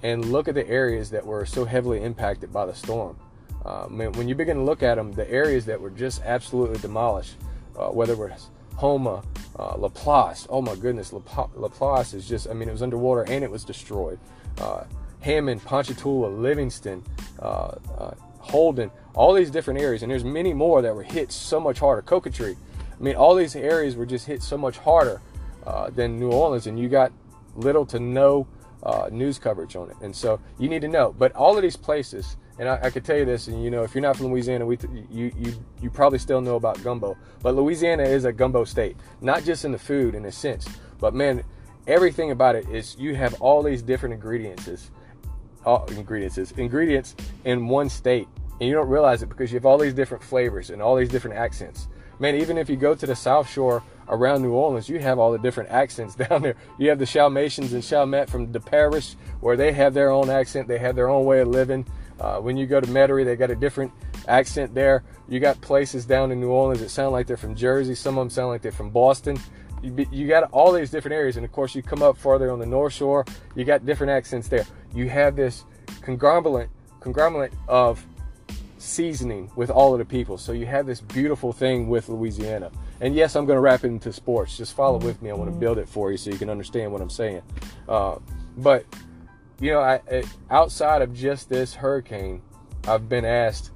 and 0.02 0.32
look 0.32 0.48
at 0.48 0.54
the 0.54 0.66
areas 0.68 1.10
that 1.10 1.24
were 1.24 1.44
so 1.44 1.64
heavily 1.64 2.02
impacted 2.02 2.52
by 2.52 2.64
the 2.64 2.74
storm. 2.74 3.16
Uh, 3.64 3.84
when 3.86 4.28
you 4.28 4.34
begin 4.34 4.56
to 4.56 4.62
look 4.62 4.82
at 4.82 4.96
them, 4.96 5.12
the 5.12 5.30
areas 5.30 5.66
that 5.66 5.80
were 5.80 5.90
just 5.90 6.22
absolutely 6.22 6.78
demolished, 6.78 7.36
uh, 7.78 7.88
whether 7.88 8.14
it 8.14 8.18
was 8.18 8.48
Houma, 8.78 9.22
uh, 9.58 9.76
Laplace. 9.76 10.46
Oh 10.50 10.62
my 10.62 10.74
goodness, 10.74 11.12
Laplace 11.12 12.14
is 12.14 12.28
just, 12.28 12.48
I 12.48 12.52
mean, 12.54 12.68
it 12.68 12.72
was 12.72 12.82
underwater 12.82 13.22
and 13.22 13.44
it 13.44 13.50
was 13.50 13.64
destroyed. 13.64 14.18
Uh, 14.58 14.84
Hammond, 15.20 15.64
Ponchatoula, 15.64 16.28
Livingston, 16.28 17.04
uh, 17.40 17.76
uh, 17.98 18.14
Holden, 18.38 18.90
all 19.14 19.32
these 19.34 19.50
different 19.50 19.80
areas, 19.80 20.02
and 20.02 20.10
there's 20.10 20.24
many 20.24 20.52
more 20.52 20.82
that 20.82 20.94
were 20.94 21.04
hit 21.04 21.30
so 21.30 21.60
much 21.60 21.78
harder. 21.78 22.02
Cocodrie, 22.02 22.56
I 22.98 23.02
mean, 23.02 23.14
all 23.14 23.34
these 23.34 23.54
areas 23.54 23.94
were 23.94 24.06
just 24.06 24.26
hit 24.26 24.42
so 24.42 24.58
much 24.58 24.78
harder 24.78 25.20
uh, 25.64 25.90
than 25.90 26.18
New 26.18 26.32
Orleans, 26.32 26.66
and 26.66 26.78
you 26.78 26.88
got 26.88 27.12
little 27.54 27.86
to 27.86 28.00
no 28.00 28.48
uh, 28.82 29.08
news 29.12 29.38
coverage 29.38 29.76
on 29.76 29.90
it. 29.90 29.96
And 30.02 30.14
so 30.14 30.40
you 30.58 30.68
need 30.68 30.82
to 30.82 30.88
know. 30.88 31.14
But 31.16 31.32
all 31.36 31.56
of 31.56 31.62
these 31.62 31.76
places, 31.76 32.36
and 32.62 32.68
I, 32.68 32.78
I 32.80 32.90
could 32.90 33.04
tell 33.04 33.16
you 33.16 33.24
this, 33.24 33.48
and 33.48 33.64
you 33.64 33.72
know, 33.72 33.82
if 33.82 33.92
you're 33.92 34.02
not 34.02 34.16
from 34.16 34.26
Louisiana, 34.26 34.64
we 34.64 34.78
you 35.10 35.32
you 35.36 35.52
you 35.80 35.90
probably 35.90 36.20
still 36.20 36.40
know 36.40 36.54
about 36.54 36.80
gumbo. 36.84 37.16
But 37.42 37.56
Louisiana 37.56 38.04
is 38.04 38.24
a 38.24 38.32
gumbo 38.32 38.62
state, 38.62 38.96
not 39.20 39.42
just 39.42 39.64
in 39.64 39.72
the 39.72 39.80
food 39.80 40.14
in 40.14 40.24
a 40.26 40.30
sense, 40.30 40.68
but 41.00 41.12
man, 41.12 41.42
everything 41.88 42.30
about 42.30 42.54
it 42.54 42.68
is 42.68 42.96
you 43.00 43.16
have 43.16 43.34
all 43.42 43.64
these 43.64 43.82
different 43.82 44.12
ingredients, 44.12 44.92
all 45.66 45.84
ingredients, 45.86 46.38
ingredients 46.52 47.16
in 47.44 47.66
one 47.66 47.88
state, 47.88 48.28
and 48.60 48.68
you 48.68 48.74
don't 48.76 48.88
realize 48.88 49.24
it 49.24 49.28
because 49.28 49.50
you 49.50 49.56
have 49.56 49.66
all 49.66 49.76
these 49.76 49.92
different 49.92 50.22
flavors 50.22 50.70
and 50.70 50.80
all 50.80 50.94
these 50.94 51.08
different 51.08 51.36
accents. 51.36 51.88
Man, 52.20 52.36
even 52.36 52.56
if 52.58 52.70
you 52.70 52.76
go 52.76 52.94
to 52.94 53.06
the 53.06 53.16
South 53.16 53.50
Shore 53.50 53.82
around 54.08 54.42
New 54.42 54.52
Orleans, 54.52 54.88
you 54.88 55.00
have 55.00 55.18
all 55.18 55.32
the 55.32 55.38
different 55.38 55.70
accents 55.70 56.14
down 56.28 56.42
there. 56.42 56.54
You 56.78 56.90
have 56.90 57.00
the 57.00 57.06
Chalmatians 57.06 57.72
and 57.72 57.82
Chalmette 57.82 58.30
from 58.30 58.52
the 58.52 58.60
parish, 58.60 59.16
where 59.40 59.56
they 59.56 59.72
have 59.72 59.94
their 59.94 60.12
own 60.12 60.30
accent, 60.30 60.68
they 60.68 60.78
have 60.78 60.94
their 60.94 61.08
own 61.08 61.24
way 61.24 61.40
of 61.40 61.48
living. 61.48 61.84
Uh, 62.22 62.38
when 62.38 62.56
you 62.56 62.66
go 62.66 62.80
to 62.80 62.86
Metairie, 62.86 63.24
they 63.24 63.34
got 63.34 63.50
a 63.50 63.56
different 63.56 63.90
accent 64.28 64.72
there. 64.74 65.02
You 65.28 65.40
got 65.40 65.60
places 65.60 66.06
down 66.06 66.30
in 66.30 66.40
New 66.40 66.50
Orleans 66.50 66.80
that 66.80 66.88
sound 66.88 67.10
like 67.10 67.26
they're 67.26 67.36
from 67.36 67.56
Jersey. 67.56 67.96
Some 67.96 68.16
of 68.16 68.22
them 68.22 68.30
sound 68.30 68.48
like 68.48 68.62
they're 68.62 68.70
from 68.70 68.90
Boston. 68.90 69.36
You, 69.82 70.06
you 70.12 70.28
got 70.28 70.44
all 70.52 70.70
these 70.70 70.90
different 70.90 71.16
areas, 71.16 71.36
and 71.36 71.44
of 71.44 71.50
course, 71.50 71.74
you 71.74 71.82
come 71.82 72.00
up 72.00 72.16
farther 72.16 72.52
on 72.52 72.60
the 72.60 72.66
North 72.66 72.92
Shore. 72.92 73.24
You 73.56 73.64
got 73.64 73.84
different 73.84 74.12
accents 74.12 74.46
there. 74.46 74.64
You 74.94 75.08
have 75.08 75.34
this 75.34 75.64
conglomerate, 76.00 76.70
conglomerate 77.00 77.52
of 77.66 78.06
seasoning 78.78 79.50
with 79.56 79.70
all 79.70 79.92
of 79.92 79.98
the 79.98 80.04
people. 80.04 80.38
So 80.38 80.52
you 80.52 80.66
have 80.66 80.86
this 80.86 81.00
beautiful 81.00 81.52
thing 81.52 81.88
with 81.88 82.08
Louisiana. 82.08 82.70
And 83.00 83.16
yes, 83.16 83.34
I'm 83.34 83.46
going 83.46 83.56
to 83.56 83.60
wrap 83.60 83.82
it 83.82 83.88
into 83.88 84.12
sports. 84.12 84.56
Just 84.56 84.76
follow 84.76 84.98
with 84.98 85.20
me. 85.22 85.30
I 85.30 85.34
want 85.34 85.52
to 85.52 85.58
build 85.58 85.78
it 85.78 85.88
for 85.88 86.12
you 86.12 86.16
so 86.16 86.30
you 86.30 86.38
can 86.38 86.50
understand 86.50 86.92
what 86.92 87.00
I'm 87.00 87.10
saying. 87.10 87.42
Uh, 87.88 88.18
but 88.58 88.86
you 89.60 89.72
know, 89.72 89.80
I, 89.80 90.00
outside 90.50 91.02
of 91.02 91.14
just 91.14 91.48
this 91.48 91.74
hurricane, 91.74 92.42
I've 92.86 93.08
been 93.08 93.24
asked. 93.24 93.70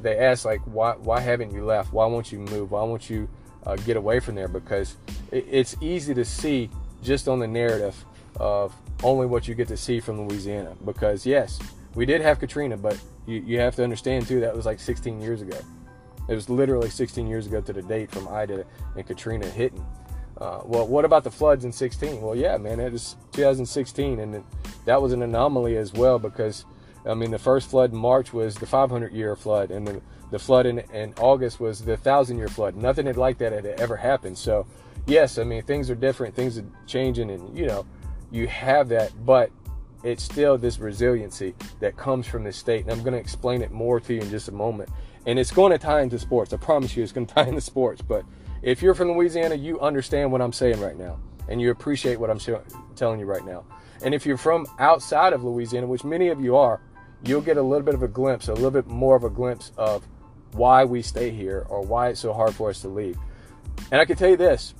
They 0.00 0.18
asked 0.18 0.44
like, 0.44 0.60
why 0.62 0.92
why 0.92 1.20
haven't 1.20 1.52
you 1.52 1.64
left? 1.64 1.92
Why 1.92 2.06
won't 2.06 2.32
you 2.32 2.38
move? 2.38 2.70
Why 2.70 2.82
won't 2.82 3.10
you 3.10 3.28
uh, 3.66 3.76
get 3.76 3.96
away 3.96 4.20
from 4.20 4.34
there? 4.34 4.48
Because 4.48 4.96
it, 5.30 5.46
it's 5.50 5.76
easy 5.80 6.14
to 6.14 6.24
see 6.24 6.70
just 7.02 7.28
on 7.28 7.38
the 7.38 7.48
narrative 7.48 8.04
of 8.36 8.74
only 9.02 9.26
what 9.26 9.46
you 9.46 9.54
get 9.54 9.68
to 9.68 9.76
see 9.76 10.00
from 10.00 10.26
Louisiana. 10.26 10.74
Because 10.84 11.26
yes, 11.26 11.58
we 11.94 12.06
did 12.06 12.20
have 12.20 12.38
Katrina, 12.38 12.76
but 12.76 12.98
you, 13.26 13.42
you 13.46 13.58
have 13.58 13.76
to 13.76 13.84
understand 13.84 14.26
too 14.26 14.40
that 14.40 14.54
was 14.54 14.66
like 14.66 14.80
16 14.80 15.20
years 15.20 15.42
ago. 15.42 15.58
It 16.28 16.34
was 16.34 16.48
literally 16.48 16.88
16 16.88 17.26
years 17.26 17.46
ago 17.46 17.60
to 17.60 17.72
the 17.72 17.82
date 17.82 18.10
from 18.10 18.28
Ida 18.28 18.64
and 18.96 19.06
Katrina 19.06 19.46
hitting. 19.46 19.84
Uh, 20.38 20.60
well, 20.64 20.86
what 20.86 21.04
about 21.04 21.24
the 21.24 21.30
floods 21.30 21.64
in 21.64 21.72
16? 21.72 22.20
Well, 22.20 22.34
yeah, 22.34 22.56
man, 22.56 22.80
it 22.80 22.92
was 22.92 23.16
2016, 23.32 24.18
and 24.18 24.36
it, 24.36 24.42
that 24.84 25.00
was 25.00 25.12
an 25.12 25.22
anomaly 25.22 25.76
as 25.76 25.92
well 25.92 26.18
because, 26.18 26.64
I 27.06 27.14
mean, 27.14 27.30
the 27.30 27.38
first 27.38 27.70
flood 27.70 27.92
in 27.92 27.98
March 27.98 28.32
was 28.32 28.56
the 28.56 28.66
500 28.66 29.12
year 29.12 29.36
flood, 29.36 29.70
and 29.70 29.86
the, 29.86 30.02
the 30.30 30.38
flood 30.38 30.66
in, 30.66 30.80
in 30.92 31.14
August 31.18 31.60
was 31.60 31.80
the 31.80 31.92
1,000 31.92 32.36
year 32.36 32.48
flood. 32.48 32.74
Nothing 32.74 33.12
like 33.14 33.38
that 33.38 33.52
had 33.52 33.66
ever 33.66 33.96
happened. 33.96 34.36
So, 34.36 34.66
yes, 35.06 35.38
I 35.38 35.44
mean, 35.44 35.62
things 35.62 35.88
are 35.88 35.94
different, 35.94 36.34
things 36.34 36.58
are 36.58 36.64
changing, 36.86 37.30
and, 37.30 37.56
you 37.56 37.66
know, 37.66 37.86
you 38.32 38.48
have 38.48 38.88
that, 38.88 39.12
but 39.24 39.50
it's 40.04 40.22
still 40.22 40.58
this 40.58 40.78
resiliency 40.78 41.54
that 41.80 41.96
comes 41.96 42.26
from 42.26 42.44
this 42.44 42.56
state. 42.56 42.82
And 42.82 42.92
I'm 42.92 43.00
going 43.02 43.14
to 43.14 43.18
explain 43.18 43.62
it 43.62 43.72
more 43.72 43.98
to 44.00 44.14
you 44.14 44.20
in 44.20 44.30
just 44.30 44.48
a 44.48 44.52
moment. 44.52 44.90
And 45.26 45.38
it's 45.38 45.50
going 45.50 45.72
to 45.72 45.78
tie 45.78 46.02
into 46.02 46.18
sports. 46.18 46.52
I 46.52 46.58
promise 46.58 46.96
you, 46.96 47.02
it's 47.02 47.12
going 47.12 47.26
to 47.28 47.34
tie 47.34 47.46
into 47.46 47.62
sports. 47.62 48.02
But 48.02 48.24
if 48.64 48.80
you're 48.80 48.94
from 48.94 49.12
Louisiana, 49.12 49.54
you 49.54 49.78
understand 49.80 50.32
what 50.32 50.40
I'm 50.40 50.52
saying 50.52 50.80
right 50.80 50.96
now, 50.96 51.20
and 51.48 51.60
you 51.60 51.70
appreciate 51.70 52.18
what 52.18 52.30
I'm 52.30 52.40
telling 52.96 53.20
you 53.20 53.26
right 53.26 53.44
now. 53.44 53.64
And 54.02 54.14
if 54.14 54.24
you're 54.24 54.38
from 54.38 54.66
outside 54.78 55.34
of 55.34 55.44
Louisiana, 55.44 55.86
which 55.86 56.02
many 56.02 56.28
of 56.28 56.40
you 56.40 56.56
are, 56.56 56.80
you'll 57.24 57.42
get 57.42 57.58
a 57.58 57.62
little 57.62 57.84
bit 57.84 57.94
of 57.94 58.02
a 58.02 58.08
glimpse, 58.08 58.48
a 58.48 58.54
little 58.54 58.70
bit 58.70 58.86
more 58.86 59.16
of 59.16 59.24
a 59.24 59.28
glimpse 59.28 59.70
of 59.76 60.08
why 60.52 60.82
we 60.82 61.02
stay 61.02 61.30
here 61.30 61.66
or 61.68 61.82
why 61.82 62.08
it's 62.08 62.20
so 62.20 62.32
hard 62.32 62.54
for 62.54 62.70
us 62.70 62.80
to 62.80 62.88
leave. 62.88 63.18
And 63.92 64.00
I 64.00 64.06
can 64.06 64.16
tell 64.16 64.30
you 64.30 64.36
this 64.36 64.74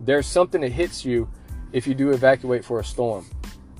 there's 0.00 0.26
something 0.26 0.60
that 0.60 0.72
hits 0.72 1.04
you 1.04 1.28
if 1.72 1.86
you 1.86 1.94
do 1.94 2.10
evacuate 2.10 2.64
for 2.64 2.78
a 2.78 2.84
storm 2.84 3.24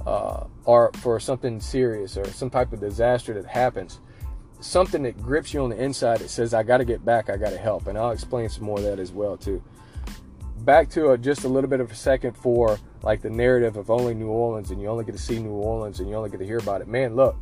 uh, 0.07 0.45
or 0.65 0.91
for 0.95 1.21
something 1.21 1.61
serious 1.61 2.17
or 2.17 2.25
some 2.29 2.49
type 2.49 2.73
of 2.73 2.81
disaster 2.81 3.35
that 3.35 3.47
happens. 3.47 4.01
Something 4.61 5.03
that 5.05 5.23
grips 5.23 5.55
you 5.55 5.63
on 5.63 5.71
the 5.71 5.83
inside 5.83 6.19
that 6.19 6.31
says, 6.31 6.53
I 6.53 6.63
got 6.63 6.79
to 6.79 6.85
get 6.85 7.05
back, 7.05 7.31
I 7.31 7.37
got 7.37 7.51
to 7.51 7.59
help. 7.59 7.87
And 7.87 7.97
I'll 7.97 8.11
explain 8.11 8.49
some 8.49 8.65
more 8.65 8.79
of 8.79 8.85
that 8.85 8.99
as 8.99 9.13
well, 9.13 9.37
too 9.37 9.63
back 10.69 10.91
to 10.91 11.13
a, 11.13 11.17
just 11.19 11.45
a 11.45 11.49
little 11.49 11.71
bit 11.71 11.81
of 11.81 11.91
a 11.91 11.95
second 11.95 12.37
for 12.37 12.79
like 13.03 13.23
the 13.23 13.31
narrative 13.31 13.77
of 13.77 13.91
only 13.91 14.15
New 14.15 14.29
Orleans 14.29 14.71
and 14.71 14.81
you 14.81 14.89
only 14.89 15.05
get 15.05 15.13
to 15.13 15.19
see 15.19 15.39
New 15.39 15.51
Orleans 15.53 16.01
and 16.01 16.09
you 16.09 16.15
only 16.15 16.29
get 16.29 16.41
to 16.41 16.45
hear 16.45 16.59
about 16.59 16.81
it. 16.81 16.89
Man, 16.89 17.17
look, 17.17 17.37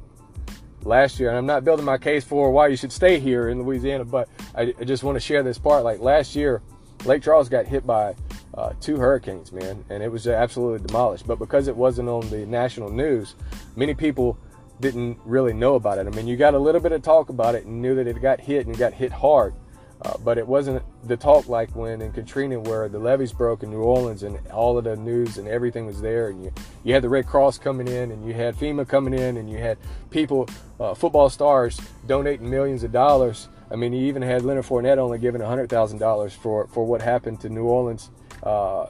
last 0.83 1.19
year, 1.19 1.31
and 1.31 1.39
I'm 1.39 1.45
not 1.45 1.65
building 1.65 1.85
my 1.85 1.99
case 1.99 2.25
for 2.25 2.51
why 2.51 2.69
you 2.69 2.77
should 2.77 2.93
stay 2.93 3.19
here 3.19 3.49
in 3.49 3.63
Louisiana, 3.63 4.05
but 4.05 4.29
I, 4.55 4.73
I 4.79 4.85
just 4.85 5.03
want 5.03 5.17
to 5.17 5.21
share 5.21 5.43
this 5.43 5.59
part. 5.59 5.83
Like 5.83 6.01
last 6.01 6.37
year, 6.37 6.63
Lake 7.05 7.23
Charles 7.23 7.49
got 7.49 7.67
hit 7.67 7.87
by 7.87 8.15
uh, 8.55 8.75
two 8.81 8.97
hurricanes, 8.97 9.53
man, 9.53 9.85
and 9.91 10.03
it 10.03 10.11
was 10.13 10.27
absolutely 10.27 10.87
demolished. 10.87 11.27
But 11.27 11.39
because 11.39 11.69
it 11.69 11.77
wasn't 11.77 12.09
on 12.09 12.29
the 12.31 12.47
national 12.47 12.91
news, 12.91 13.35
many 13.75 13.95
people 13.95 14.39
didn't 14.81 15.19
really 15.25 15.53
know 15.53 15.75
about 15.75 15.99
it. 15.99 16.07
I 16.07 16.11
mean, 16.11 16.27
you 16.27 16.37
got 16.37 16.55
a 16.55 16.59
little 16.59 16.81
bit 16.81 16.93
of 16.93 17.03
talk 17.03 17.29
about 17.29 17.55
it 17.55 17.65
and 17.65 17.81
knew 17.81 17.95
that 17.95 18.07
it 18.07 18.21
got 18.21 18.41
hit 18.41 18.67
and 18.67 18.77
got 18.77 18.93
hit 18.93 19.13
hard, 19.13 19.55
uh, 20.03 20.15
but 20.23 20.37
it 20.39 20.47
wasn't 20.47 20.83
the 21.07 21.17
talk 21.17 21.49
like 21.49 21.75
when 21.75 22.03
in 22.03 22.13
Katrina 22.13 22.61
where 22.61 22.89
the 22.89 22.99
levees 22.99 23.33
broke 23.33 23.63
in 23.63 23.71
New 23.71 23.81
Orleans 23.81 24.23
and 24.23 24.39
all 24.49 24.77
of 24.77 24.85
the 24.85 24.97
news 24.97 25.39
and 25.39 25.49
everything 25.49 25.87
was 25.87 26.01
there 26.01 26.29
and 26.29 26.45
you, 26.45 26.53
you 26.85 26.93
had 26.93 27.03
the 27.03 27.09
Red 27.09 27.27
Cross 27.27 27.59
coming 27.59 27.89
in 27.89 28.11
and 28.11 28.27
you 28.27 28.35
had 28.35 28.55
FEMA 28.57 28.87
coming 28.87 29.15
in 29.15 29.39
and 29.39 29.51
you 29.51 29.59
had 29.59 29.79
people, 30.11 30.49
uh, 30.79 30.95
football 30.95 31.31
stars 31.31 31.81
donating 32.07 32.49
millions 32.51 32.83
of 32.83 32.93
dollars. 32.93 33.49
I 33.71 33.77
mean, 33.77 33.93
you 33.93 34.07
even 34.07 34.23
had 34.23 34.43
Leonard 34.43 34.67
Fournette 34.67 34.99
only 34.99 35.19
giving 35.19 35.41
$100,000 35.41 36.33
for, 36.33 36.67
for 36.69 36.85
what 36.85 37.01
happened 37.01 37.41
to 37.41 37.49
New 37.49 37.65
Orleans 37.65 38.11
uh, 38.43 38.87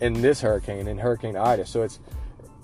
in 0.00 0.20
this 0.20 0.40
hurricane, 0.40 0.88
in 0.88 0.98
Hurricane 0.98 1.36
Ida. 1.36 1.64
So 1.64 1.82
it's, 1.82 2.00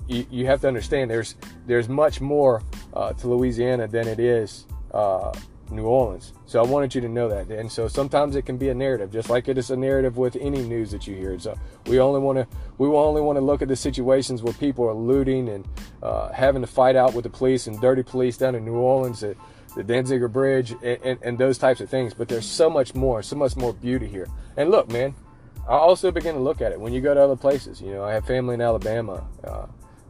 you, 0.09 0.27
you 0.31 0.47
have 0.47 0.61
to 0.63 0.69
understand 0.69 1.11
there's 1.11 1.37
there's 1.67 1.89
much 1.89 2.21
more 2.21 2.63
uh, 2.95 3.13
to 3.15 3.29
Louisiana 3.29 3.89
than 3.89 4.09
it 4.09 4.21
is 4.21 4.67
uh, 4.93 5.33
New 5.71 5.85
Orleans. 5.85 6.33
So 6.47 6.63
I 6.63 6.67
wanted 6.67 6.95
you 6.95 7.01
to 7.01 7.09
know 7.09 7.29
that. 7.29 7.49
And 7.49 7.71
so 7.71 7.89
sometimes 7.89 8.37
it 8.37 8.47
can 8.47 8.57
be 8.57 8.69
a 8.69 8.75
narrative, 8.75 9.11
just 9.11 9.29
like 9.29 9.49
it 9.49 9.59
is 9.59 9.71
a 9.71 9.77
narrative 9.77 10.17
with 10.17 10.37
any 10.37 10.63
news 10.63 10.91
that 10.93 11.07
you 11.07 11.17
hear. 11.17 11.39
So 11.39 11.59
we 11.87 11.99
only 11.99 12.21
want 12.21 12.39
to 12.39 12.47
we 12.79 12.89
only 12.89 13.21
want 13.21 13.37
to 13.37 13.45
look 13.45 13.63
at 13.63 13.69
the 13.69 13.77
situations 13.77 14.43
where 14.43 14.55
people 14.55 14.85
are 14.89 14.95
looting 14.95 15.49
and 15.49 15.67
uh, 16.03 16.31
having 16.33 16.63
to 16.63 16.69
fight 16.69 16.97
out 16.97 17.15
with 17.15 17.25
the 17.25 17.31
police 17.31 17.67
and 17.67 17.81
dirty 17.81 18.03
police 18.03 18.37
down 18.37 18.55
in 18.55 18.65
New 18.65 18.77
Orleans 18.77 19.23
at 19.23 19.37
the 19.75 19.83
Danziger 19.83 20.33
Bridge 20.33 20.73
and, 20.83 20.99
and, 21.03 21.19
and 21.23 21.39
those 21.39 21.59
types 21.59 21.81
of 21.81 21.91
things. 21.91 22.15
But 22.15 22.29
there's 22.29 22.47
so 22.47 22.71
much 22.71 22.95
more, 22.95 23.23
so 23.23 23.37
much 23.37 23.57
more 23.57 23.73
beauty 23.73 24.07
here. 24.07 24.29
And 24.57 24.71
look, 24.71 24.91
man, 24.91 25.15
I 25.69 25.73
also 25.73 26.11
begin 26.11 26.35
to 26.35 26.41
look 26.41 26.61
at 26.61 26.73
it 26.73 26.81
when 26.81 26.93
you 26.93 27.01
go 27.01 27.13
to 27.13 27.21
other 27.21 27.37
places. 27.37 27.81
You 27.81 27.93
know, 27.93 28.05
I 28.05 28.13
have 28.13 28.27
family 28.27 28.55
in 28.55 28.61
Alabama. 28.61 29.27
Uh, 29.43 29.67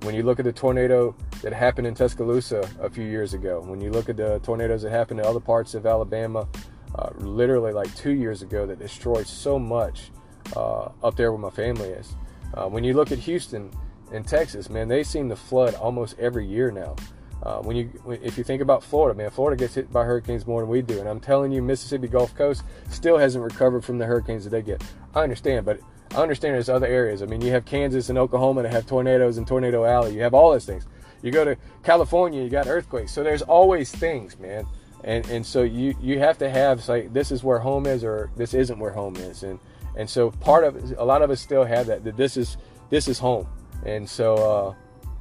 when 0.06 0.14
you 0.14 0.22
look 0.22 0.38
at 0.38 0.44
the 0.44 0.52
tornado 0.52 1.14
that 1.42 1.52
happened 1.52 1.86
in 1.86 1.94
Tuscaloosa 1.94 2.68
a 2.80 2.88
few 2.88 3.04
years 3.04 3.34
ago, 3.34 3.60
when 3.60 3.80
you 3.80 3.90
look 3.90 4.08
at 4.08 4.16
the 4.16 4.38
tornadoes 4.38 4.82
that 4.82 4.90
happened 4.90 5.18
in 5.18 5.26
other 5.26 5.40
parts 5.40 5.74
of 5.74 5.84
Alabama, 5.84 6.46
uh, 6.94 7.10
literally 7.16 7.72
like 7.72 7.92
two 7.96 8.12
years 8.12 8.40
ago, 8.40 8.66
that 8.66 8.78
destroyed 8.78 9.26
so 9.26 9.58
much 9.58 10.12
uh, 10.54 10.90
up 11.02 11.16
there 11.16 11.32
where 11.32 11.40
my 11.40 11.50
family 11.50 11.88
is. 11.88 12.14
Uh, 12.54 12.68
when 12.68 12.84
you 12.84 12.94
look 12.94 13.10
at 13.10 13.18
Houston 13.18 13.70
and 14.12 14.26
Texas, 14.26 14.70
man, 14.70 14.86
they 14.86 15.02
seem 15.02 15.28
to 15.28 15.36
flood 15.36 15.74
almost 15.74 16.16
every 16.20 16.46
year 16.46 16.70
now. 16.70 16.94
Uh, 17.42 17.58
when 17.58 17.76
you, 17.76 17.90
if 18.22 18.38
you 18.38 18.44
think 18.44 18.62
about 18.62 18.82
Florida, 18.84 19.16
man, 19.16 19.28
Florida 19.30 19.58
gets 19.58 19.74
hit 19.74 19.92
by 19.92 20.04
hurricanes 20.04 20.46
more 20.46 20.62
than 20.62 20.70
we 20.70 20.82
do, 20.82 21.00
and 21.00 21.08
I'm 21.08 21.20
telling 21.20 21.50
you, 21.50 21.62
Mississippi 21.62 22.06
Gulf 22.06 22.34
Coast 22.34 22.62
still 22.90 23.18
hasn't 23.18 23.42
recovered 23.44 23.84
from 23.84 23.98
the 23.98 24.06
hurricanes 24.06 24.44
that 24.44 24.50
they 24.50 24.62
get. 24.62 24.82
I 25.14 25.22
understand, 25.22 25.66
but 25.66 25.80
I 26.12 26.22
understand 26.22 26.54
there's 26.54 26.68
other 26.68 26.86
areas. 26.86 27.22
I 27.22 27.26
mean, 27.26 27.40
you 27.40 27.50
have 27.52 27.64
Kansas 27.64 28.08
and 28.08 28.18
Oklahoma 28.18 28.62
that 28.62 28.72
have 28.72 28.86
tornadoes 28.86 29.38
and 29.38 29.46
Tornado 29.46 29.84
Alley. 29.84 30.14
You 30.14 30.22
have 30.22 30.34
all 30.34 30.52
those 30.52 30.64
things. 30.64 30.86
You 31.22 31.32
go 31.32 31.44
to 31.44 31.56
California, 31.82 32.42
you 32.42 32.48
got 32.48 32.66
earthquakes. 32.66 33.12
So 33.12 33.22
there's 33.22 33.42
always 33.42 33.90
things, 33.90 34.38
man. 34.38 34.66
And 35.04 35.26
and 35.28 35.44
so 35.44 35.62
you 35.62 35.94
you 36.00 36.18
have 36.18 36.38
to 36.38 36.50
have 36.50 36.86
like 36.88 37.12
this 37.12 37.30
is 37.30 37.42
where 37.42 37.58
home 37.58 37.86
is 37.86 38.04
or 38.04 38.30
this 38.36 38.54
isn't 38.54 38.78
where 38.78 38.92
home 38.92 39.16
is. 39.16 39.42
And 39.42 39.58
and 39.96 40.08
so 40.08 40.30
part 40.30 40.64
of 40.64 40.92
a 40.98 41.04
lot 41.04 41.22
of 41.22 41.30
us 41.30 41.40
still 41.40 41.64
have 41.64 41.86
that 41.86 42.04
that 42.04 42.16
this 42.16 42.36
is 42.36 42.56
this 42.90 43.08
is 43.08 43.18
home. 43.18 43.46
And 43.84 44.08
so 44.08 44.34
uh, 44.34 44.74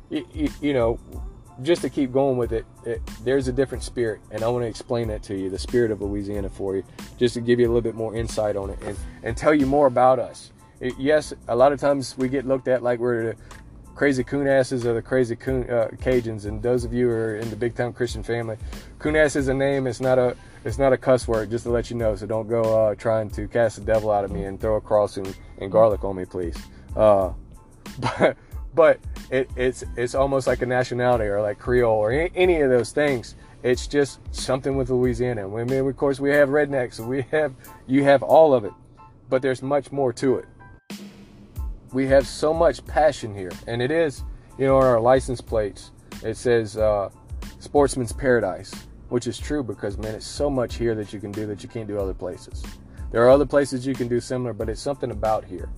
you, 0.10 0.50
you 0.62 0.74
know 0.74 1.00
just 1.62 1.82
to 1.82 1.90
keep 1.90 2.12
going 2.12 2.38
with 2.38 2.52
it, 2.52 2.66
it, 2.86 3.02
there's 3.24 3.48
a 3.48 3.54
different 3.54 3.84
spirit, 3.84 4.20
and 4.32 4.44
I 4.44 4.48
want 4.50 4.64
to 4.64 4.68
explain 4.68 5.08
that 5.08 5.24
to 5.24 5.36
you, 5.36 5.50
the 5.50 5.60
spirit 5.60 5.92
of 5.92 6.02
Louisiana 6.02 6.50
for 6.50 6.76
you, 6.76 6.84
just 7.18 7.34
to 7.36 7.42
give 7.42 7.60
you 7.60 7.68
a 7.68 7.70
little 7.70 7.82
bit 7.82 7.96
more 7.96 8.16
insight 8.16 8.56
on 8.56 8.70
it 8.70 8.80
and, 8.82 8.98
and 9.24 9.38
tell 9.38 9.54
you 9.54 9.66
more 9.66 9.88
about 9.88 10.20
us. 10.20 10.52
It, 10.86 10.94
yes, 11.00 11.34
a 11.48 11.56
lot 11.56 11.74
of 11.74 11.80
times 11.80 12.16
we 12.16 12.30
get 12.30 12.46
looked 12.46 12.68
at 12.68 12.84
like 12.84 13.00
we're 13.00 13.34
the 13.34 13.36
crazy 13.96 14.24
coon 14.24 14.46
asses 14.48 14.86
or 14.86 14.94
the 14.94 15.02
crazy 15.02 15.36
coon 15.36 15.68
uh, 15.68 15.88
Cajuns, 15.96 16.46
and 16.46 16.62
those 16.62 16.84
of 16.84 16.94
you 16.94 17.08
who 17.08 17.14
are 17.14 17.38
in 17.38 17.50
the 17.50 17.56
big 17.56 17.74
time 17.74 17.92
Christian 17.92 18.22
family, 18.22 18.56
coon 19.00 19.16
ass 19.16 19.36
is 19.36 19.48
a 19.48 19.54
name. 19.54 19.88
It's 19.88 20.00
not 20.00 20.20
a 20.20 20.38
it's 20.64 20.78
not 20.78 20.94
a 20.94 20.98
cuss 20.98 21.28
word, 21.28 21.50
just 21.50 21.64
to 21.64 21.72
let 21.72 21.90
you 21.90 21.96
know. 21.96 22.16
So 22.16 22.28
don't 22.28 22.48
go 22.48 22.62
uh, 22.62 22.94
trying 22.94 23.32
to 23.32 23.48
cast 23.48 23.78
the 23.78 23.82
devil 23.82 24.12
out 24.12 24.26
of 24.26 24.30
me 24.30 24.44
and 24.44 24.62
throw 24.62 24.76
a 24.76 24.82
cross 24.82 25.18
and, 25.18 25.36
and 25.58 25.72
garlic 25.72 26.04
on 26.04 26.18
me, 26.18 26.26
please. 26.26 26.56
Uh, 26.96 27.34
but 28.00 28.38
but 28.76 29.00
it, 29.32 29.50
it's 29.56 29.84
it's 29.98 30.14
almost 30.14 30.46
like 30.46 30.62
a 30.62 30.68
nationality 30.68 31.26
or 31.26 31.42
like 31.42 31.58
Creole 31.58 31.98
or 31.98 32.12
any, 32.12 32.30
any 32.36 32.62
of 32.62 32.70
those 32.70 32.92
things. 32.92 33.34
It's 33.64 33.88
just 33.88 34.20
something 34.36 34.78
with 34.78 34.92
Louisiana. 34.92 35.52
I 35.52 35.64
mean, 35.64 35.88
of 35.88 35.98
course, 35.98 36.20
we 36.20 36.30
have 36.30 36.50
rednecks, 36.50 37.00
we 37.00 37.24
have 37.32 37.56
you 37.88 38.04
have 38.04 38.22
all 38.22 38.54
of 38.54 38.66
it, 38.66 38.74
but 39.32 39.42
there's 39.42 39.64
much 39.64 39.92
more 39.92 40.14
to 40.14 40.36
it. 40.36 40.46
We 41.96 42.08
have 42.08 42.28
so 42.28 42.54
much 42.54 42.86
passion 42.86 43.34
here, 43.34 43.54
and 43.68 43.82
it 43.82 43.90
is, 43.90 44.22
you 44.58 44.66
know, 44.66 44.76
on 44.76 44.84
our 44.84 45.00
license 45.00 45.40
plates 45.40 45.92
it 46.26 46.36
says 46.36 46.76
uh, 46.76 47.10
"Sportsman's 47.60 48.12
Paradise," 48.12 48.74
which 49.08 49.28
is 49.28 49.38
true 49.40 49.64
because 49.64 49.98
man, 49.98 50.14
it's 50.14 50.28
so 50.28 50.50
much 50.50 50.76
here 50.76 50.94
that 50.94 51.14
you 51.14 51.22
can 51.22 51.32
do 51.32 51.48
that 51.48 51.64
you 51.64 51.70
can't 51.70 51.88
do 51.88 51.98
other 51.98 52.14
places. 52.14 52.62
There 53.12 53.24
are 53.24 53.30
other 53.30 53.46
places 53.46 53.88
you 53.88 53.94
can 53.94 54.10
do 54.10 54.20
similar, 54.20 54.52
but 54.52 54.68
it's 54.68 54.82
something 54.82 55.10
about 55.10 55.46
here. 55.46 55.70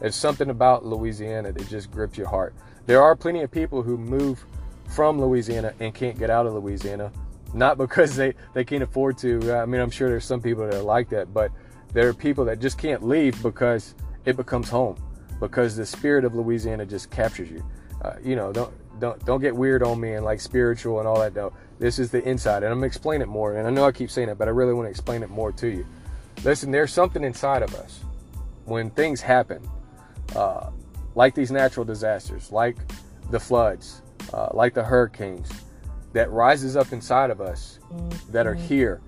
It's 0.00 0.16
something 0.16 0.48
about 0.48 0.86
Louisiana 0.86 1.52
that 1.52 1.68
just 1.68 1.90
grips 1.90 2.16
your 2.16 2.28
heart. 2.28 2.54
There 2.86 3.02
are 3.02 3.14
plenty 3.14 3.42
of 3.42 3.50
people 3.50 3.82
who 3.82 3.98
move 3.98 4.42
from 4.86 5.20
Louisiana 5.20 5.74
and 5.80 5.94
can't 5.94 6.18
get 6.18 6.30
out 6.30 6.46
of 6.46 6.54
Louisiana, 6.54 7.12
not 7.52 7.76
because 7.84 8.16
they, 8.16 8.32
they 8.54 8.64
can't 8.64 8.82
afford 8.82 9.18
to. 9.18 9.52
I 9.52 9.66
mean, 9.66 9.82
I'm 9.82 9.90
sure 9.90 10.08
there's 10.08 10.24
some 10.24 10.40
people 10.40 10.64
that 10.64 10.76
are 10.76 10.82
like 10.82 11.10
that, 11.10 11.34
but 11.34 11.52
there 11.92 12.08
are 12.08 12.14
people 12.14 12.46
that 12.46 12.58
just 12.58 12.78
can't 12.78 13.06
leave 13.06 13.42
because 13.42 13.94
it 14.24 14.34
becomes 14.34 14.70
home, 14.70 14.96
because 15.40 15.76
the 15.76 15.86
spirit 15.86 16.24
of 16.24 16.34
Louisiana 16.34 16.86
just 16.86 17.10
captures 17.10 17.50
you. 17.50 17.64
Uh, 18.02 18.14
you 18.22 18.36
know, 18.36 18.52
don't 18.52 18.72
don't 19.00 19.24
don't 19.24 19.40
get 19.40 19.54
weird 19.54 19.82
on 19.82 20.00
me 20.00 20.14
and 20.14 20.24
like 20.24 20.40
spiritual 20.40 20.98
and 20.98 21.08
all 21.08 21.18
that. 21.20 21.34
Though 21.34 21.52
this 21.78 21.98
is 21.98 22.10
the 22.10 22.22
inside, 22.28 22.62
and 22.62 22.66
I'm 22.66 22.78
gonna 22.78 22.86
explain 22.86 23.22
it 23.22 23.28
more. 23.28 23.56
And 23.56 23.66
I 23.66 23.70
know 23.70 23.84
I 23.84 23.92
keep 23.92 24.10
saying 24.10 24.28
it, 24.28 24.38
but 24.38 24.48
I 24.48 24.50
really 24.50 24.74
want 24.74 24.86
to 24.86 24.90
explain 24.90 25.22
it 25.22 25.30
more 25.30 25.52
to 25.52 25.68
you. 25.68 25.86
Listen, 26.44 26.70
there's 26.70 26.92
something 26.92 27.24
inside 27.24 27.62
of 27.62 27.74
us 27.74 28.00
when 28.64 28.90
things 28.90 29.20
happen 29.20 29.66
uh, 30.36 30.70
like 31.14 31.34
these 31.34 31.50
natural 31.50 31.84
disasters, 31.84 32.52
like 32.52 32.76
the 33.30 33.40
floods, 33.40 34.02
uh, 34.32 34.50
like 34.52 34.74
the 34.74 34.84
hurricanes, 34.84 35.50
that 36.12 36.30
rises 36.30 36.76
up 36.76 36.92
inside 36.92 37.30
of 37.30 37.40
us 37.40 37.78
that 38.30 38.46
are 38.46 38.54
mm-hmm. 38.54 38.66
here. 38.66 39.00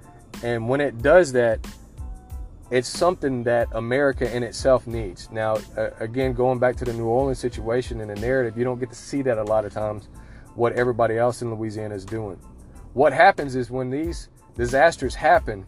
And 0.42 0.68
when 0.68 0.80
it 0.80 1.02
does 1.02 1.32
that, 1.32 1.66
it's 2.70 2.88
something 2.88 3.42
that 3.44 3.68
America 3.72 4.34
in 4.34 4.42
itself 4.42 4.86
needs. 4.86 5.28
Now, 5.30 5.58
uh, 5.76 5.90
again, 5.98 6.32
going 6.32 6.58
back 6.58 6.76
to 6.76 6.84
the 6.84 6.92
New 6.92 7.06
Orleans 7.06 7.38
situation 7.38 8.00
and 8.00 8.10
the 8.10 8.16
narrative, 8.16 8.56
you 8.56 8.64
don't 8.64 8.78
get 8.78 8.90
to 8.90 8.96
see 8.96 9.22
that 9.22 9.38
a 9.38 9.44
lot 9.44 9.64
of 9.64 9.72
times, 9.72 10.08
what 10.54 10.72
everybody 10.74 11.16
else 11.18 11.42
in 11.42 11.54
Louisiana 11.54 11.94
is 11.94 12.04
doing. 12.04 12.38
What 12.92 13.12
happens 13.12 13.56
is 13.56 13.70
when 13.70 13.90
these 13.90 14.28
disasters 14.56 15.14
happen, 15.14 15.64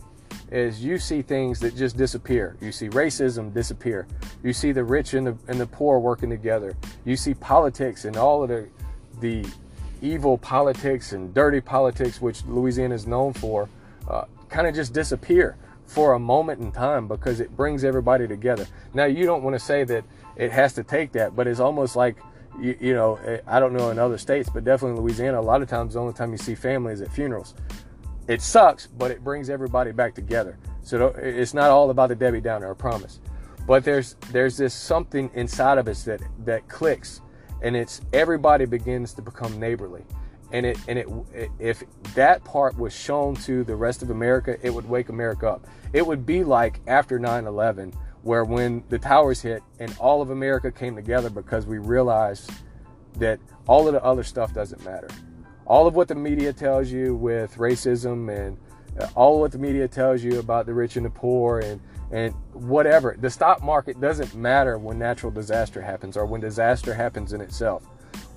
is 0.50 0.84
you 0.84 0.98
see 0.98 1.22
things 1.22 1.58
that 1.60 1.74
just 1.74 1.96
disappear. 1.96 2.56
You 2.60 2.72
see 2.72 2.88
racism 2.90 3.54
disappear. 3.54 4.06
You 4.42 4.52
see 4.52 4.70
the 4.70 4.84
rich 4.84 5.14
and 5.14 5.26
the, 5.26 5.36
and 5.48 5.58
the 5.58 5.66
poor 5.66 5.98
working 5.98 6.28
together. 6.28 6.76
You 7.06 7.16
see 7.16 7.32
politics 7.32 8.04
and 8.04 8.16
all 8.16 8.42
of 8.42 8.50
the, 8.50 8.68
the 9.20 9.46
evil 10.02 10.36
politics 10.36 11.12
and 11.12 11.32
dirty 11.32 11.60
politics, 11.60 12.20
which 12.20 12.44
Louisiana 12.44 12.94
is 12.94 13.06
known 13.06 13.32
for, 13.32 13.68
uh, 14.08 14.24
kind 14.50 14.66
of 14.66 14.74
just 14.74 14.92
disappear 14.92 15.56
for 15.92 16.14
a 16.14 16.18
moment 16.18 16.60
in 16.60 16.72
time 16.72 17.06
because 17.06 17.40
it 17.40 17.56
brings 17.56 17.84
everybody 17.84 18.26
together. 18.26 18.66
Now, 18.94 19.04
you 19.04 19.26
don't 19.26 19.42
want 19.42 19.54
to 19.54 19.60
say 19.60 19.84
that 19.84 20.04
it 20.36 20.50
has 20.52 20.72
to 20.74 20.82
take 20.82 21.12
that, 21.12 21.36
but 21.36 21.46
it's 21.46 21.60
almost 21.60 21.96
like, 21.96 22.16
you, 22.60 22.76
you 22.80 22.94
know, 22.94 23.16
eh, 23.24 23.40
I 23.46 23.60
don't 23.60 23.72
know 23.72 23.90
in 23.90 23.98
other 23.98 24.18
states, 24.18 24.48
but 24.52 24.64
definitely 24.64 24.96
in 24.96 25.02
Louisiana, 25.02 25.40
a 25.40 25.42
lot 25.42 25.62
of 25.62 25.68
times 25.68 25.94
the 25.94 26.00
only 26.00 26.14
time 26.14 26.32
you 26.32 26.38
see 26.38 26.54
families 26.54 27.00
at 27.00 27.12
funerals 27.12 27.54
it 28.28 28.40
sucks, 28.40 28.86
but 28.86 29.10
it 29.10 29.22
brings 29.24 29.50
everybody 29.50 29.92
back 29.92 30.14
together. 30.14 30.58
So 30.82 31.08
it's 31.08 31.54
not 31.54 31.70
all 31.70 31.90
about 31.90 32.08
the 32.08 32.14
Debbie 32.14 32.40
Downer, 32.40 32.70
I 32.70 32.74
promise. 32.74 33.20
But 33.66 33.84
there's 33.84 34.16
there's 34.30 34.56
this 34.56 34.74
something 34.74 35.30
inside 35.34 35.78
of 35.78 35.86
us 35.86 36.02
that 36.04 36.20
that 36.44 36.68
clicks, 36.68 37.20
and 37.62 37.76
it's 37.76 38.00
everybody 38.12 38.64
begins 38.64 39.12
to 39.14 39.22
become 39.22 39.58
neighborly, 39.60 40.04
and 40.52 40.66
it 40.66 40.78
and 40.86 40.98
it 40.98 41.08
if 41.58 41.82
that 42.14 42.44
part 42.44 42.76
was 42.78 42.92
shown 42.92 43.34
to 43.36 43.64
the 43.64 43.74
rest 43.74 44.02
of 44.02 44.10
America, 44.10 44.56
it 44.62 44.70
would 44.70 44.88
wake 44.88 45.08
America 45.08 45.48
up. 45.48 45.66
It 45.92 46.06
would 46.06 46.24
be 46.24 46.44
like 46.44 46.80
after 46.86 47.18
9/11, 47.18 47.94
where 48.22 48.44
when 48.44 48.84
the 48.90 48.98
towers 48.98 49.40
hit 49.40 49.62
and 49.80 49.94
all 49.98 50.20
of 50.22 50.30
America 50.30 50.70
came 50.70 50.94
together 50.94 51.30
because 51.30 51.66
we 51.66 51.78
realized 51.78 52.50
that 53.18 53.40
all 53.66 53.86
of 53.88 53.94
the 53.94 54.04
other 54.04 54.22
stuff 54.22 54.54
doesn't 54.54 54.84
matter. 54.84 55.08
All 55.66 55.86
of 55.86 55.94
what 55.94 56.08
the 56.08 56.14
media 56.14 56.52
tells 56.52 56.90
you 56.90 57.14
with 57.14 57.56
racism 57.56 58.28
and 58.34 58.58
uh, 59.00 59.08
all 59.14 59.36
of 59.36 59.40
what 59.40 59.52
the 59.52 59.58
media 59.58 59.88
tells 59.88 60.22
you 60.22 60.38
about 60.38 60.66
the 60.66 60.74
rich 60.74 60.96
and 60.96 61.06
the 61.06 61.10
poor 61.10 61.60
and 61.60 61.80
and 62.10 62.34
whatever. 62.52 63.16
The 63.18 63.30
stock 63.30 63.62
market 63.62 63.98
doesn't 64.02 64.34
matter 64.34 64.76
when 64.76 64.98
natural 64.98 65.32
disaster 65.32 65.80
happens 65.80 66.14
or 66.14 66.26
when 66.26 66.42
disaster 66.42 66.92
happens 66.92 67.32
in 67.32 67.40
itself 67.40 67.86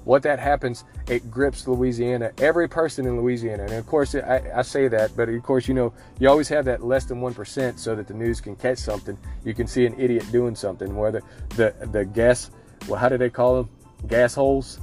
what 0.05 0.21
that 0.23 0.39
happens, 0.39 0.85
it 1.07 1.29
grips 1.29 1.67
Louisiana, 1.67 2.31
every 2.37 2.69
person 2.69 3.05
in 3.05 3.19
Louisiana. 3.19 3.63
And 3.63 3.73
of 3.73 3.85
course, 3.87 4.15
I, 4.15 4.41
I, 4.55 4.61
say 4.61 4.87
that, 4.87 5.17
but 5.17 5.27
of 5.29 5.43
course, 5.43 5.67
you 5.67 5.73
know, 5.73 5.93
you 6.19 6.29
always 6.29 6.47
have 6.49 6.65
that 6.65 6.83
less 6.83 7.05
than 7.05 7.19
1% 7.19 7.79
so 7.79 7.95
that 7.95 8.07
the 8.07 8.13
news 8.13 8.39
can 8.39 8.55
catch 8.55 8.77
something. 8.77 9.17
You 9.43 9.55
can 9.55 9.65
see 9.65 9.85
an 9.85 9.99
idiot 9.99 10.23
doing 10.31 10.55
something, 10.55 10.95
where 10.95 11.11
the, 11.11 11.21
the, 11.49 11.73
the 11.91 12.05
gas, 12.05 12.51
well, 12.87 12.99
how 12.99 13.09
do 13.09 13.17
they 13.17 13.31
call 13.31 13.55
them? 13.55 13.69
Gas 14.07 14.35
holes? 14.35 14.79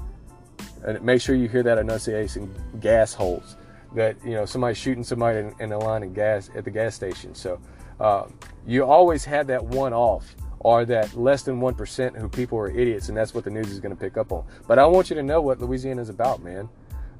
And 0.85 1.01
make 1.03 1.21
sure 1.21 1.37
you 1.37 1.49
hear 1.49 1.63
that 1.63 1.79
enunciation 1.79 2.53
gas 2.81 3.15
holes. 3.15 3.57
That, 3.95 4.17
you 4.25 4.33
know, 4.33 4.45
somebody 4.45 4.75
shooting 4.75 5.05
somebody 5.05 5.39
in, 5.39 5.55
in 5.61 5.71
the 5.71 5.79
line 5.79 6.03
of 6.03 6.15
gas 6.15 6.51
at 6.57 6.65
the 6.65 6.71
gas 6.71 6.97
station. 6.97 7.35
So 7.35 7.61
uh, 8.01 8.25
you 8.67 8.85
always 8.85 9.25
have 9.25 9.47
that 9.47 9.65
one 9.65 9.93
off 9.93 10.35
are 10.65 10.85
that 10.85 11.15
less 11.17 11.43
than 11.43 11.61
1% 11.61 12.17
who 12.17 12.29
people 12.29 12.59
are 12.59 12.71
idiots, 12.71 13.09
and 13.09 13.17
that's 13.17 13.35
what 13.35 13.45
the 13.45 13.51
news 13.51 13.71
is 13.71 13.81
going 13.81 13.95
to 13.95 14.01
pick 14.01 14.17
up 14.17 14.33
on. 14.33 14.45
But 14.67 14.79
I 14.79 14.87
want 14.87 15.11
you 15.11 15.17
to 15.17 15.23
know 15.23 15.41
what 15.41 15.61
Louisiana 15.61 16.03
is 16.03 16.09
about, 16.09 16.43
man. 16.43 16.69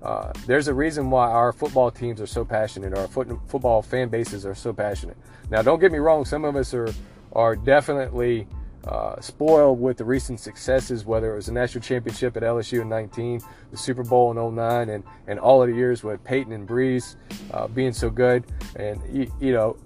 Uh, 0.03 0.33
there's 0.47 0.69
a 0.69 0.75
reason 0.75 1.11
why 1.11 1.31
our 1.31 1.53
football 1.53 1.91
teams 1.91 2.21
are 2.21 2.27
so 2.27 2.45
passionate, 2.45 2.97
our 2.97 3.07
foot, 3.07 3.29
football 3.47 3.83
fan 3.83 4.09
bases 4.09 4.45
are 4.45 4.55
so 4.55 4.73
passionate. 4.73 5.17
Now, 5.51 5.63
don't 5.63 5.79
get 5.79 5.93
me 5.93 5.99
wrong, 5.99 6.25
some 6.25 6.45
of 6.45 6.57
us 6.57 6.75
are, 6.75 6.93
are 7.33 7.55
definitely 7.55 8.49
uh, 8.87 9.21
spoiled 9.21 9.81
with 9.81 9.97
the 9.97 10.05
recent 10.05 10.41
successes, 10.41 11.05
whether 11.05 11.33
it 11.33 11.37
was 11.37 11.47
the 11.47 11.53
national 11.53 11.83
championship 11.83 12.37
at 12.37 12.43
LSU 12.43 12.83
in 12.83 12.89
19, 12.89 13.41
the 13.71 13.77
Super 13.77 14.03
Bowl 14.03 14.31
in 14.33 14.57
09, 14.57 14.89
and, 14.89 15.05
and 15.29 15.39
all 15.39 15.63
of 15.63 15.69
the 15.69 15.75
years 15.75 16.03
with 16.03 16.23
Payton 16.25 16.53
and 16.53 16.69
Brees 16.69 17.15
uh, 17.53 17.69
being 17.69 17.93
so 17.93 18.11
good. 18.11 18.45
And, 18.75 19.01
you, 19.13 19.33
you 19.41 19.53
know, 19.53 19.77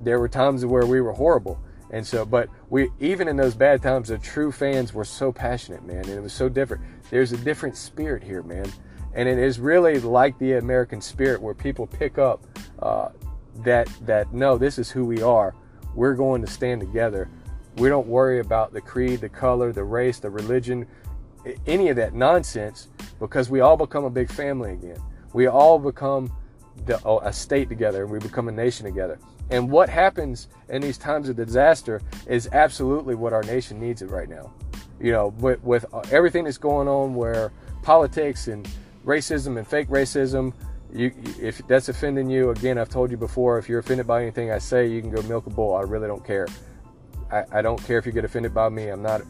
there 0.00 0.18
were 0.18 0.28
times 0.28 0.66
where 0.66 0.86
we 0.86 1.00
were 1.00 1.12
horrible. 1.12 1.60
And 1.92 2.06
so, 2.06 2.24
but 2.24 2.48
we, 2.70 2.88
even 3.00 3.28
in 3.28 3.36
those 3.36 3.54
bad 3.54 3.82
times, 3.82 4.08
the 4.08 4.18
true 4.18 4.50
fans 4.50 4.94
were 4.94 5.04
so 5.04 5.30
passionate, 5.30 5.84
man. 5.84 5.98
And 5.98 6.10
it 6.10 6.22
was 6.22 6.32
so 6.32 6.48
different. 6.48 6.82
There's 7.10 7.32
a 7.32 7.36
different 7.36 7.76
spirit 7.76 8.22
here, 8.22 8.42
man. 8.42 8.70
And 9.14 9.28
it 9.28 9.38
is 9.38 9.60
really 9.60 10.00
like 10.00 10.38
the 10.38 10.54
American 10.54 11.02
spirit 11.02 11.40
where 11.40 11.54
people 11.54 11.86
pick 11.86 12.16
up 12.16 12.44
uh, 12.78 13.10
that, 13.56 13.88
that, 14.06 14.32
no, 14.32 14.56
this 14.56 14.78
is 14.78 14.90
who 14.90 15.04
we 15.04 15.22
are. 15.22 15.54
We're 15.94 16.14
going 16.14 16.40
to 16.40 16.50
stand 16.50 16.80
together. 16.80 17.28
We 17.76 17.90
don't 17.90 18.06
worry 18.06 18.40
about 18.40 18.72
the 18.72 18.80
creed, 18.80 19.20
the 19.20 19.28
color, 19.28 19.70
the 19.70 19.84
race, 19.84 20.18
the 20.18 20.30
religion, 20.30 20.86
any 21.66 21.88
of 21.88 21.96
that 21.96 22.14
nonsense 22.14 22.88
because 23.18 23.50
we 23.50 23.60
all 23.60 23.76
become 23.76 24.04
a 24.04 24.10
big 24.10 24.30
family 24.30 24.72
again. 24.72 25.00
We 25.34 25.46
all 25.46 25.78
become 25.78 26.32
the, 26.86 27.06
a 27.18 27.32
state 27.32 27.68
together 27.68 28.02
and 28.02 28.12
we 28.12 28.18
become 28.18 28.48
a 28.48 28.52
nation 28.52 28.86
together. 28.86 29.18
And 29.52 29.70
what 29.70 29.90
happens 29.90 30.48
in 30.70 30.80
these 30.80 30.96
times 30.96 31.28
of 31.28 31.36
disaster 31.36 32.00
is 32.26 32.48
absolutely 32.52 33.14
what 33.14 33.34
our 33.34 33.42
nation 33.42 33.78
needs 33.78 34.00
it 34.00 34.10
right 34.10 34.28
now. 34.28 34.50
You 34.98 35.12
know, 35.12 35.28
with, 35.38 35.62
with 35.62 35.84
everything 36.10 36.44
that's 36.44 36.56
going 36.56 36.88
on 36.88 37.14
where 37.14 37.52
politics 37.82 38.48
and 38.48 38.66
racism 39.04 39.58
and 39.58 39.66
fake 39.66 39.88
racism, 39.88 40.54
you, 40.90 41.12
if 41.38 41.60
that's 41.68 41.90
offending 41.90 42.30
you, 42.30 42.48
again, 42.48 42.78
I've 42.78 42.88
told 42.88 43.10
you 43.10 43.18
before, 43.18 43.58
if 43.58 43.68
you're 43.68 43.80
offended 43.80 44.06
by 44.06 44.22
anything 44.22 44.50
I 44.50 44.58
say, 44.58 44.86
you 44.86 45.02
can 45.02 45.10
go 45.10 45.20
milk 45.22 45.46
a 45.46 45.50
bull. 45.50 45.74
I 45.74 45.82
really 45.82 46.06
don't 46.06 46.24
care. 46.24 46.46
I, 47.30 47.44
I 47.52 47.62
don't 47.62 47.82
care 47.84 47.98
if 47.98 48.06
you 48.06 48.12
get 48.12 48.24
offended 48.24 48.54
by 48.54 48.70
me. 48.70 48.88
I'm 48.88 49.02
not 49.02 49.20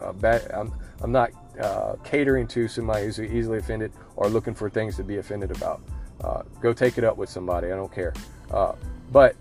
uh, 0.00 0.12
bad. 0.12 0.50
I'm, 0.50 0.72
I'm 1.02 1.12
not 1.12 1.30
uh, 1.60 1.94
catering 2.02 2.48
to 2.48 2.66
somebody 2.66 3.04
who's 3.04 3.20
easily 3.20 3.58
offended 3.58 3.92
or 4.16 4.28
looking 4.28 4.54
for 4.54 4.68
things 4.68 4.96
to 4.96 5.04
be 5.04 5.18
offended 5.18 5.52
about. 5.52 5.82
Uh, 6.20 6.42
go 6.60 6.72
take 6.72 6.98
it 6.98 7.04
up 7.04 7.16
with 7.16 7.28
somebody. 7.28 7.68
I 7.68 7.76
don't 7.76 7.92
care. 7.94 8.12
But 9.10 9.36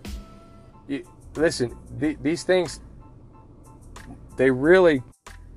listen, 1.36 1.76
these 1.98 2.44
things 2.44 2.80
they 4.38 4.52
really 4.52 5.02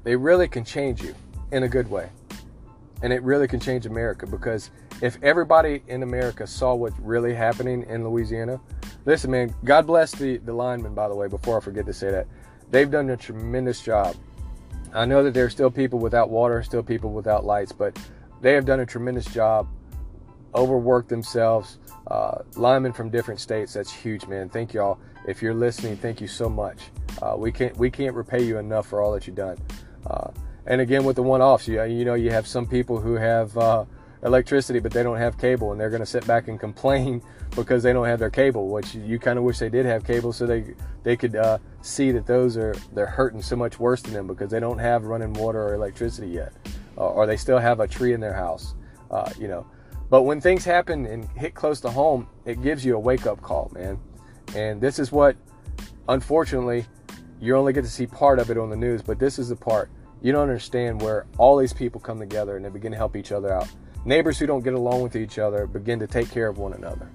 they 0.04 0.16
really 0.16 0.48
can 0.48 0.64
change 0.64 1.02
you 1.02 1.14
in 1.52 1.64
a 1.64 1.68
good 1.68 1.90
way. 1.90 2.08
And 3.02 3.12
it 3.12 3.22
really 3.22 3.46
can 3.46 3.60
change 3.60 3.86
America 3.86 4.26
because 4.26 4.70
if 5.00 5.22
everybody 5.22 5.82
in 5.86 6.02
America 6.02 6.46
saw 6.46 6.74
what's 6.74 6.98
really 6.98 7.34
happening 7.34 7.84
in 7.88 8.08
Louisiana, 8.08 8.60
listen, 9.04 9.30
man, 9.30 9.54
God 9.64 9.86
bless 9.86 10.12
the, 10.12 10.38
the 10.38 10.52
linemen, 10.52 10.94
by 10.94 11.08
the 11.08 11.14
way, 11.14 11.28
before 11.28 11.58
I 11.58 11.60
forget 11.60 11.86
to 11.86 11.92
say 11.92 12.10
that. 12.10 12.26
They've 12.70 12.90
done 12.90 13.10
a 13.10 13.16
tremendous 13.16 13.80
job. 13.80 14.16
I 14.92 15.04
know 15.04 15.22
that 15.22 15.34
there 15.34 15.44
are 15.44 15.50
still 15.50 15.70
people 15.70 15.98
without 15.98 16.30
water, 16.30 16.62
still 16.62 16.82
people 16.82 17.12
without 17.12 17.44
lights, 17.44 17.72
but 17.72 17.96
they 18.40 18.54
have 18.54 18.64
done 18.64 18.80
a 18.80 18.86
tremendous 18.86 19.26
job, 19.26 19.68
overworked 20.58 21.08
themselves, 21.08 21.78
uh, 22.08 22.42
linemen 22.56 22.92
from 22.92 23.10
different 23.10 23.40
states. 23.40 23.72
That's 23.72 23.92
huge, 23.92 24.26
man. 24.26 24.48
Thank 24.48 24.74
y'all. 24.74 24.98
If 25.26 25.42
you're 25.42 25.54
listening, 25.54 25.96
thank 25.96 26.20
you 26.20 26.28
so 26.28 26.48
much. 26.48 26.78
Uh, 27.22 27.34
we 27.36 27.52
can't 27.52 27.76
we 27.76 27.90
can't 27.90 28.14
repay 28.14 28.42
you 28.42 28.58
enough 28.58 28.86
for 28.86 29.02
all 29.02 29.12
that 29.12 29.26
you've 29.26 29.36
done. 29.36 29.58
Uh, 30.06 30.30
and 30.66 30.80
again, 30.80 31.04
with 31.04 31.16
the 31.16 31.22
one-offs, 31.22 31.66
you, 31.66 31.82
you 31.84 32.04
know, 32.04 32.14
you 32.14 32.30
have 32.30 32.46
some 32.46 32.66
people 32.66 33.00
who 33.00 33.14
have 33.14 33.56
uh, 33.56 33.84
electricity, 34.22 34.78
but 34.78 34.92
they 34.92 35.02
don't 35.02 35.16
have 35.16 35.38
cable, 35.38 35.72
and 35.72 35.80
they're 35.80 35.90
going 35.90 36.02
to 36.02 36.06
sit 36.06 36.26
back 36.26 36.48
and 36.48 36.60
complain 36.60 37.22
because 37.56 37.82
they 37.82 37.92
don't 37.92 38.06
have 38.06 38.18
their 38.18 38.30
cable. 38.30 38.68
Which 38.68 38.94
you 38.94 39.18
kind 39.18 39.38
of 39.38 39.44
wish 39.44 39.58
they 39.58 39.70
did 39.70 39.86
have 39.86 40.04
cable, 40.04 40.32
so 40.32 40.46
they 40.46 40.74
they 41.02 41.16
could 41.16 41.36
uh, 41.36 41.58
see 41.82 42.10
that 42.12 42.26
those 42.26 42.56
are 42.56 42.74
they're 42.92 43.06
hurting 43.06 43.42
so 43.42 43.56
much 43.56 43.78
worse 43.78 44.02
than 44.02 44.12
them 44.12 44.26
because 44.26 44.50
they 44.50 44.60
don't 44.60 44.78
have 44.78 45.04
running 45.04 45.32
water 45.32 45.62
or 45.62 45.74
electricity 45.74 46.28
yet, 46.28 46.52
or 46.96 47.26
they 47.26 47.36
still 47.36 47.58
have 47.58 47.80
a 47.80 47.88
tree 47.88 48.12
in 48.12 48.20
their 48.20 48.34
house. 48.34 48.74
Uh, 49.10 49.30
you 49.38 49.48
know, 49.48 49.66
but 50.10 50.22
when 50.22 50.40
things 50.40 50.64
happen 50.64 51.06
and 51.06 51.28
hit 51.36 51.54
close 51.54 51.80
to 51.80 51.90
home, 51.90 52.28
it 52.44 52.62
gives 52.62 52.84
you 52.84 52.96
a 52.96 52.98
wake 52.98 53.26
up 53.26 53.42
call, 53.42 53.70
man. 53.74 53.98
And 54.54 54.80
this 54.80 54.98
is 54.98 55.12
what, 55.12 55.36
unfortunately, 56.08 56.86
you 57.40 57.56
only 57.56 57.72
get 57.72 57.84
to 57.84 57.90
see 57.90 58.06
part 58.06 58.38
of 58.38 58.50
it 58.50 58.58
on 58.58 58.70
the 58.70 58.76
news, 58.76 59.02
but 59.02 59.18
this 59.18 59.38
is 59.38 59.50
the 59.50 59.56
part. 59.56 59.90
You 60.22 60.32
don't 60.32 60.42
understand 60.42 61.00
where 61.00 61.26
all 61.36 61.56
these 61.56 61.72
people 61.72 62.00
come 62.00 62.18
together 62.18 62.56
and 62.56 62.64
they 62.64 62.70
begin 62.70 62.90
to 62.92 62.96
help 62.96 63.16
each 63.16 63.30
other 63.30 63.52
out. 63.52 63.68
Neighbors 64.04 64.38
who 64.38 64.46
don't 64.46 64.64
get 64.64 64.74
along 64.74 65.02
with 65.02 65.14
each 65.14 65.38
other 65.38 65.66
begin 65.66 65.98
to 66.00 66.06
take 66.06 66.30
care 66.30 66.48
of 66.48 66.58
one 66.58 66.72
another. 66.72 67.10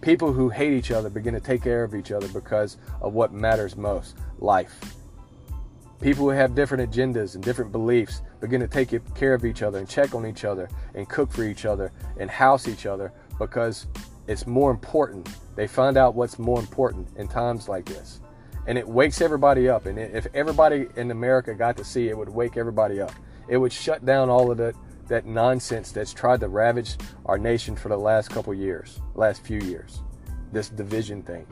People 0.00 0.32
who 0.32 0.48
hate 0.48 0.72
each 0.72 0.90
other 0.90 1.10
begin 1.10 1.34
to 1.34 1.40
take 1.40 1.62
care 1.62 1.84
of 1.84 1.94
each 1.94 2.12
other 2.12 2.28
because 2.28 2.78
of 3.00 3.12
what 3.12 3.32
matters 3.32 3.76
most 3.76 4.16
life. 4.38 4.94
People 6.00 6.24
who 6.24 6.30
have 6.30 6.54
different 6.54 6.90
agendas 6.90 7.34
and 7.34 7.42
different 7.42 7.72
beliefs 7.72 8.22
begin 8.40 8.60
to 8.60 8.68
take 8.68 8.94
care 9.14 9.34
of 9.34 9.44
each 9.44 9.62
other 9.62 9.78
and 9.78 9.88
check 9.88 10.14
on 10.14 10.26
each 10.26 10.44
other 10.44 10.68
and 10.94 11.08
cook 11.08 11.32
for 11.32 11.42
each 11.42 11.64
other 11.64 11.90
and 12.18 12.30
house 12.30 12.68
each 12.68 12.84
other 12.84 13.12
because 13.38 13.86
it's 14.26 14.46
more 14.46 14.70
important. 14.70 15.28
They 15.54 15.66
find 15.66 15.96
out 15.96 16.14
what's 16.14 16.38
more 16.38 16.60
important 16.60 17.08
in 17.16 17.28
times 17.28 17.68
like 17.68 17.86
this. 17.86 18.20
And 18.66 18.76
it 18.76 18.86
wakes 18.86 19.20
everybody 19.20 19.68
up. 19.68 19.86
And 19.86 19.98
if 19.98 20.26
everybody 20.34 20.86
in 20.96 21.10
America 21.10 21.54
got 21.54 21.76
to 21.78 21.84
see 21.84 22.08
it, 22.08 22.18
would 22.18 22.28
wake 22.28 22.56
everybody 22.56 23.00
up. 23.00 23.12
It 23.48 23.56
would 23.56 23.72
shut 23.72 24.04
down 24.04 24.28
all 24.28 24.50
of 24.50 24.58
that, 24.58 24.74
that 25.06 25.24
nonsense 25.24 25.92
that's 25.92 26.12
tried 26.12 26.40
to 26.40 26.48
ravage 26.48 26.96
our 27.26 27.38
nation 27.38 27.76
for 27.76 27.88
the 27.88 27.96
last 27.96 28.28
couple 28.28 28.52
years, 28.52 29.00
last 29.14 29.44
few 29.44 29.60
years. 29.60 30.02
This 30.52 30.68
division 30.68 31.22
thing. 31.22 31.46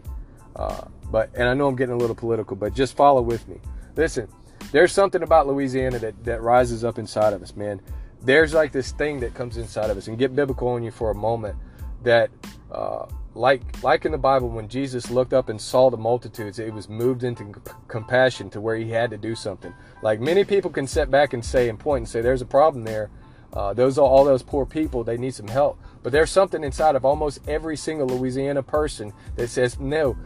Uh, 0.57 0.83
but 1.11 1.31
and 1.35 1.49
I 1.49 1.55
know 1.55 1.67
I'm 1.67 1.77
getting 1.77 1.95
a 1.95 1.99
little 1.99 2.17
political, 2.17 2.57
but 2.57 2.75
just 2.75 2.97
follow 2.97 3.23
with 3.23 3.47
me. 3.49 3.61
Listen, 3.97 4.29
there's 4.73 4.93
something 4.93 5.23
about 5.23 5.47
Louisiana 5.47 5.99
that, 6.01 6.25
that 6.25 6.43
rises 6.43 6.85
up 6.85 6.99
inside 6.99 7.33
of 7.33 7.43
us, 7.43 7.55
man. 7.55 7.81
There's 8.23 8.55
like 8.55 8.73
this 8.73 8.93
thing 8.93 9.21
that 9.21 9.35
comes 9.35 9.57
inside 9.57 9.91
of 9.91 9.97
us, 9.97 10.09
and 10.09 10.19
get 10.19 10.35
biblical 10.35 10.69
on 10.69 10.83
you 10.83 10.91
for 10.91 11.11
a 11.11 11.15
moment. 11.15 11.57
That, 12.03 12.31
uh, 12.73 13.07
like 13.35 13.83
like 13.83 14.05
in 14.05 14.13
the 14.13 14.19
Bible, 14.19 14.49
when 14.49 14.69
Jesus 14.69 15.11
looked 15.11 15.33
up 15.33 15.49
and 15.49 15.61
saw 15.61 15.91
the 15.91 15.97
multitudes, 15.97 16.59
it 16.59 16.73
was 16.73 16.89
moved 16.89 17.25
into 17.25 17.55
compassion 17.89 18.51
to 18.51 18.61
where 18.61 18.77
he 18.77 18.91
had 18.91 19.11
to 19.11 19.17
do 19.17 19.35
something. 19.35 19.73
Like 20.03 20.21
many 20.21 20.45
people 20.45 20.71
can 20.71 20.87
sit 20.87 21.11
back 21.11 21.33
and 21.33 21.45
say 21.45 21.69
and 21.69 21.79
point 21.79 22.03
and 22.03 22.09
say, 22.09 22.21
"There's 22.21 22.43
a 22.43 22.47
problem 22.47 22.85
there." 22.85 23.11
Uh, 23.53 23.73
those 23.73 23.99
are 23.99 24.07
all 24.07 24.25
those 24.25 24.43
poor 24.43 24.67
people. 24.67 25.05
They 25.05 25.17
need 25.17 25.35
some 25.35 25.49
help. 25.49 25.79
But 26.03 26.11
there's 26.13 26.31
something 26.31 26.65
inside 26.65 26.97
of 26.97 27.05
almost 27.05 27.41
every 27.47 27.77
single 27.77 28.09
Louisiana 28.09 28.63
person 28.63 29.13
that 29.37 29.49
says, 29.49 29.79
"No, 29.79 30.17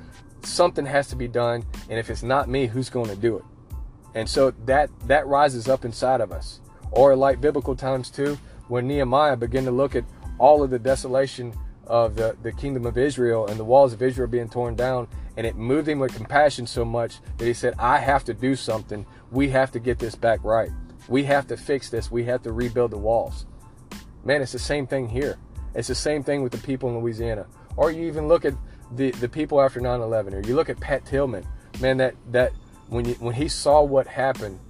something 0.42 0.86
has 0.86 1.08
to 1.08 1.16
be 1.16 1.28
done, 1.28 1.64
and 1.90 1.98
if 1.98 2.08
it's 2.08 2.22
not 2.22 2.48
me, 2.48 2.66
who's 2.66 2.88
going 2.88 3.10
to 3.10 3.16
do 3.16 3.36
it?" 3.36 3.44
And 4.18 4.28
so 4.28 4.50
that 4.66 4.90
that 5.06 5.28
rises 5.28 5.68
up 5.68 5.84
inside 5.84 6.20
of 6.20 6.32
us. 6.32 6.60
Or 6.90 7.14
like 7.14 7.40
biblical 7.40 7.76
times 7.76 8.10
too, 8.10 8.36
when 8.66 8.88
Nehemiah 8.88 9.36
began 9.36 9.64
to 9.66 9.70
look 9.70 9.94
at 9.94 10.04
all 10.38 10.60
of 10.60 10.70
the 10.70 10.78
desolation 10.78 11.54
of 11.86 12.16
the, 12.16 12.36
the 12.42 12.50
kingdom 12.50 12.84
of 12.84 12.98
Israel 12.98 13.46
and 13.46 13.60
the 13.60 13.64
walls 13.64 13.92
of 13.92 14.02
Israel 14.02 14.26
being 14.26 14.48
torn 14.48 14.74
down, 14.74 15.06
and 15.36 15.46
it 15.46 15.54
moved 15.54 15.88
him 15.88 16.00
with 16.00 16.16
compassion 16.16 16.66
so 16.66 16.84
much 16.84 17.20
that 17.36 17.44
he 17.44 17.54
said, 17.54 17.74
I 17.78 17.98
have 17.98 18.24
to 18.24 18.34
do 18.34 18.56
something. 18.56 19.06
We 19.30 19.50
have 19.50 19.70
to 19.70 19.78
get 19.78 20.00
this 20.00 20.16
back 20.16 20.42
right. 20.42 20.70
We 21.08 21.22
have 21.22 21.46
to 21.46 21.56
fix 21.56 21.88
this. 21.88 22.10
We 22.10 22.24
have 22.24 22.42
to 22.42 22.50
rebuild 22.50 22.90
the 22.90 22.98
walls. 22.98 23.46
Man, 24.24 24.42
it's 24.42 24.50
the 24.50 24.58
same 24.58 24.88
thing 24.88 25.08
here. 25.08 25.38
It's 25.76 25.88
the 25.88 25.94
same 25.94 26.24
thing 26.24 26.42
with 26.42 26.50
the 26.50 26.58
people 26.58 26.88
in 26.88 26.98
Louisiana. 26.98 27.46
Or 27.76 27.92
you 27.92 28.04
even 28.08 28.26
look 28.26 28.44
at 28.44 28.54
the, 28.96 29.12
the 29.12 29.28
people 29.28 29.60
after 29.60 29.80
9 29.80 30.00
11, 30.00 30.34
or 30.34 30.40
you 30.40 30.56
look 30.56 30.68
at 30.68 30.80
Pat 30.80 31.06
Tillman. 31.06 31.46
Man, 31.80 31.98
that, 31.98 32.16
that 32.32 32.52
when 32.88 33.04
you, 33.04 33.14
when 33.14 33.34
he 33.34 33.48
saw 33.48 33.82
what 33.82 34.06
happened, 34.06 34.60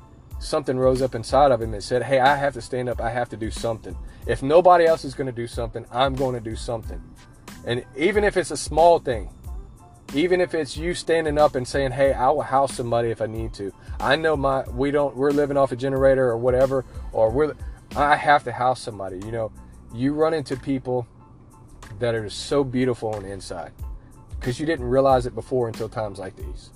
something 0.41 0.79
rose 0.79 1.03
up 1.03 1.15
inside 1.15 1.53
of 1.53 1.61
him 1.63 1.75
and 1.75 1.83
said, 1.83 2.03
"Hey, 2.03 2.21
I 2.21 2.37
have 2.37 2.55
to 2.55 2.61
stand 2.61 2.89
up. 2.89 3.01
I 3.01 3.11
have 3.11 3.29
to 3.31 3.37
do 3.37 3.51
something. 3.51 3.97
If 4.27 4.43
nobody 4.43 4.87
else 4.87 5.05
is 5.05 5.15
going 5.15 5.27
to 5.27 5.33
do 5.33 5.47
something, 5.47 5.87
I'm 5.91 6.15
going 6.15 6.35
to 6.35 6.41
do 6.41 6.57
something." 6.57 7.03
And 7.65 7.85
even 7.97 8.25
if 8.25 8.37
it's 8.37 8.51
a 8.51 8.57
small 8.57 8.99
thing, 8.99 9.31
even 10.15 10.41
if 10.41 10.55
it's 10.55 10.77
you 10.77 10.95
standing 10.95 11.39
up 11.39 11.55
and 11.55 11.67
saying, 11.67 11.93
"Hey, 11.93 12.13
I 12.13 12.31
will 12.31 12.43
house 12.43 12.75
somebody 12.75 13.11
if 13.11 13.21
I 13.21 13.27
need 13.27 13.53
to." 13.55 13.73
I 14.01 14.17
know 14.17 14.37
my 14.37 14.63
we 14.69 14.91
don't 14.91 15.17
we're 15.17 15.31
living 15.31 15.57
off 15.57 15.73
a 15.73 15.77
generator 15.77 16.29
or 16.29 16.37
whatever, 16.37 16.85
or 17.13 17.31
we're 17.31 17.55
I 17.97 18.17
have 18.17 18.45
to 18.45 18.53
house 18.53 18.81
somebody. 18.81 19.19
You 19.25 19.33
know, 19.33 19.53
you 19.95 20.15
run 20.15 20.35
into 20.35 20.57
people 20.57 21.07
that 21.99 22.15
are 22.15 22.29
so 22.31 22.65
beautiful 22.65 23.15
on 23.15 23.23
the 23.23 23.33
inside 23.33 23.73
because 24.39 24.61
you 24.61 24.67
didn't 24.67 24.87
realize 24.87 25.27
it 25.27 25.35
before 25.35 25.69
until 25.69 25.89
times 25.89 26.19
like 26.19 26.37
these. 26.37 26.71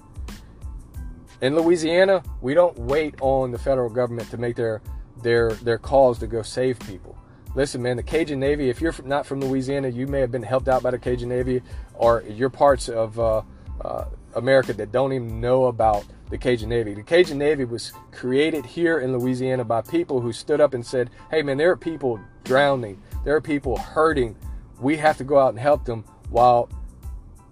In 1.43 1.57
Louisiana, 1.57 2.23
we 2.41 2.55
don't 2.55 2.79
wait 2.79 3.17
on 3.21 3.51
the 3.51 3.59
federal 3.59 3.91
government 3.91 4.31
to 4.31 4.39
make 4.39 4.55
their 4.55 4.81
their 5.25 5.51
their 5.55 5.77
calls 5.77 6.21
to 6.21 6.29
go 6.29 6.41
save 6.41 6.79
people. 6.79 7.19
Listen, 7.57 7.83
man, 7.83 7.97
the 7.97 8.03
Cajun 8.03 8.39
Navy. 8.39 8.71
If 8.71 8.81
you're 8.81 8.95
not 9.05 9.27
from 9.27 9.41
Louisiana, 9.41 9.89
you 9.89 10.07
may 10.07 10.21
have 10.21 10.31
been 10.31 10.45
helped 10.45 10.69
out 10.69 10.85
by 10.85 10.93
the 10.93 11.01
Cajun 11.01 11.29
Navy, 11.29 11.61
or 11.95 12.23
you're 12.29 12.49
parts 12.49 12.89
of 12.89 13.19
uh, 13.19 13.43
uh, 13.85 14.05
America 14.37 14.73
that 14.73 14.93
don't 14.93 15.13
even 15.13 15.41
know 15.41 15.65
about 15.65 16.05
the 16.31 16.39
Cajun 16.39 16.69
Navy. 16.69 16.95
The 16.95 17.03
Cajun 17.03 17.39
Navy 17.39 17.65
was 17.65 17.93
created 18.13 18.65
here 18.65 19.01
in 19.01 19.13
Louisiana 19.19 19.65
by 19.65 19.83
people 19.83 20.21
who 20.21 20.33
stood 20.33 20.61
up 20.61 20.75
and 20.75 20.87
said, 20.87 21.11
"Hey, 21.29 21.43
man, 21.43 21.57
there 21.57 21.73
are 21.73 21.77
people 21.77 22.21
drowning. 22.45 23.03
There 23.25 23.35
are 23.35 23.41
people 23.41 23.77
hurting. 23.77 24.37
We 24.81 24.97
have 24.99 25.19
to 25.19 25.25
go 25.25 25.41
out 25.41 25.49
and 25.49 25.59
help 25.59 25.87
them." 25.87 26.05
While 26.31 26.69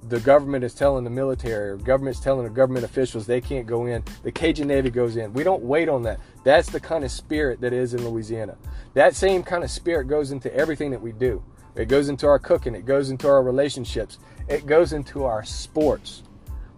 the 0.08 0.20
government 0.20 0.64
is 0.64 0.74
telling 0.74 1.04
the 1.04 1.10
military 1.10 1.70
or 1.70 1.76
government's 1.76 2.20
telling 2.20 2.44
the 2.44 2.50
government 2.50 2.84
officials 2.84 3.26
they 3.26 3.40
can't 3.40 3.66
go 3.66 3.86
in. 3.86 4.02
The 4.22 4.32
cajun 4.32 4.68
navy 4.68 4.90
goes 4.90 5.16
in. 5.16 5.32
We 5.32 5.44
don't 5.44 5.62
wait 5.62 5.88
on 5.88 6.02
that. 6.04 6.20
That's 6.42 6.70
the 6.70 6.80
kind 6.80 7.04
of 7.04 7.10
spirit 7.10 7.60
that 7.60 7.72
is 7.72 7.94
in 7.94 8.08
louisiana. 8.08 8.56
That 8.94 9.14
same 9.14 9.42
kind 9.42 9.62
of 9.62 9.70
spirit 9.70 10.08
goes 10.08 10.30
into 10.30 10.52
everything 10.54 10.90
that 10.92 11.02
we 11.02 11.12
do. 11.12 11.42
It 11.76 11.86
goes 11.86 12.08
into 12.08 12.26
our 12.26 12.38
cooking. 12.38 12.74
It 12.74 12.86
goes 12.86 13.10
into 13.10 13.28
our 13.28 13.42
relationships. 13.42 14.18
It 14.48 14.66
goes 14.66 14.92
into 14.92 15.24
our 15.24 15.44
sports. 15.44 16.22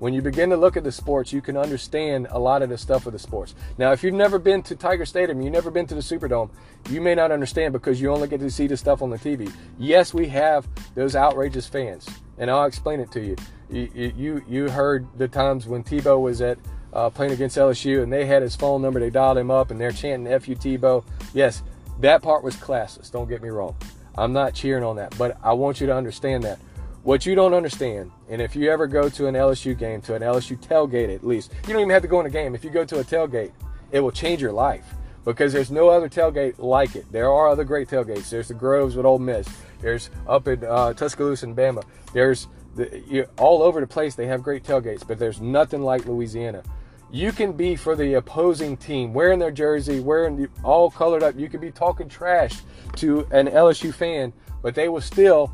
When 0.02 0.12
you 0.12 0.20
begin 0.20 0.50
to 0.50 0.56
look 0.56 0.76
at 0.76 0.82
the 0.82 0.90
sports, 0.90 1.32
you 1.32 1.40
can 1.40 1.56
understand 1.56 2.26
a 2.30 2.38
lot 2.38 2.62
of 2.62 2.68
the 2.68 2.76
stuff 2.76 3.06
of 3.06 3.12
the 3.12 3.20
sports. 3.20 3.54
Now, 3.78 3.92
if 3.92 4.02
you've 4.02 4.14
never 4.14 4.40
been 4.40 4.60
to 4.64 4.74
Tiger 4.74 5.06
Stadium, 5.06 5.40
you've 5.40 5.52
never 5.52 5.70
been 5.70 5.86
to 5.86 5.94
the 5.94 6.00
Superdome, 6.00 6.50
you 6.90 7.00
may 7.00 7.14
not 7.14 7.30
understand 7.30 7.72
because 7.72 8.00
you 8.00 8.10
only 8.10 8.26
get 8.26 8.40
to 8.40 8.50
see 8.50 8.66
the 8.66 8.76
stuff 8.76 9.00
on 9.00 9.10
the 9.10 9.16
TV. 9.16 9.52
Yes, 9.78 10.12
we 10.12 10.26
have 10.26 10.66
those 10.96 11.14
outrageous 11.14 11.68
fans, 11.68 12.08
and 12.38 12.50
I'll 12.50 12.64
explain 12.64 13.00
it 13.00 13.10
to 13.12 13.20
you. 13.20 13.36
You 13.70 14.12
you, 14.16 14.44
you 14.48 14.70
heard 14.70 15.06
the 15.16 15.28
times 15.28 15.66
when 15.66 15.82
Tebow 15.82 16.20
was 16.20 16.40
at 16.40 16.58
uh, 16.92 17.10
playing 17.10 17.32
against 17.32 17.56
LSU 17.56 18.02
and 18.02 18.12
they 18.12 18.26
had 18.26 18.42
his 18.42 18.54
phone 18.54 18.82
number, 18.82 19.00
they 19.00 19.10
dialed 19.10 19.38
him 19.38 19.50
up, 19.50 19.70
and 19.70 19.80
they're 19.80 19.92
chanting 19.92 20.38
"Fu 20.40 20.54
Tebow." 20.54 21.04
Yes, 21.32 21.62
that 22.00 22.22
part 22.22 22.42
was 22.42 22.56
classist. 22.56 23.12
Don't 23.12 23.28
get 23.28 23.42
me 23.42 23.48
wrong. 23.48 23.76
I'm 24.16 24.32
not 24.32 24.54
cheering 24.54 24.84
on 24.84 24.96
that, 24.96 25.16
but 25.16 25.38
I 25.42 25.54
want 25.54 25.80
you 25.80 25.86
to 25.86 25.94
understand 25.94 26.44
that 26.44 26.58
what 27.02 27.26
you 27.26 27.34
don't 27.34 27.54
understand, 27.54 28.12
and 28.28 28.40
if 28.40 28.54
you 28.54 28.70
ever 28.70 28.86
go 28.86 29.08
to 29.08 29.26
an 29.26 29.34
LSU 29.34 29.76
game, 29.76 30.00
to 30.02 30.14
an 30.14 30.22
LSU 30.22 30.56
tailgate 30.56 31.12
at 31.12 31.26
least, 31.26 31.52
you 31.66 31.72
don't 31.72 31.80
even 31.80 31.90
have 31.90 32.02
to 32.02 32.08
go 32.08 32.20
in 32.20 32.26
a 32.26 32.30
game. 32.30 32.54
If 32.54 32.62
you 32.62 32.70
go 32.70 32.84
to 32.84 33.00
a 33.00 33.04
tailgate, 33.04 33.50
it 33.90 34.00
will 34.00 34.12
change 34.12 34.40
your 34.40 34.52
life 34.52 34.94
because 35.24 35.52
there's 35.52 35.70
no 35.70 35.88
other 35.88 36.08
tailgate 36.08 36.58
like 36.58 36.94
it. 36.94 37.10
There 37.10 37.30
are 37.30 37.48
other 37.48 37.64
great 37.64 37.88
tailgates. 37.88 38.30
There's 38.30 38.48
the 38.48 38.54
Groves 38.54 38.94
with 38.94 39.04
Ole 39.04 39.18
Miss. 39.18 39.48
There's 39.82 40.08
up 40.26 40.48
in 40.48 40.64
uh, 40.64 40.94
Tuscaloosa 40.94 41.46
and 41.46 41.56
Bama. 41.56 41.84
There's 42.14 42.48
the, 42.74 43.02
you, 43.06 43.26
all 43.36 43.62
over 43.62 43.80
the 43.80 43.86
place. 43.86 44.14
They 44.14 44.26
have 44.26 44.42
great 44.42 44.64
tailgates, 44.64 45.06
but 45.06 45.18
there's 45.18 45.40
nothing 45.40 45.82
like 45.82 46.06
Louisiana. 46.06 46.62
You 47.10 47.30
can 47.32 47.52
be 47.52 47.76
for 47.76 47.94
the 47.94 48.14
opposing 48.14 48.78
team, 48.78 49.12
wearing 49.12 49.38
their 49.38 49.50
jersey, 49.50 50.00
wearing 50.00 50.36
the, 50.36 50.48
all 50.64 50.90
colored 50.90 51.22
up. 51.22 51.38
You 51.38 51.50
can 51.50 51.60
be 51.60 51.70
talking 51.70 52.08
trash 52.08 52.62
to 52.96 53.26
an 53.30 53.48
LSU 53.48 53.92
fan, 53.92 54.32
but 54.62 54.74
they 54.74 54.88
will 54.88 55.02
still 55.02 55.52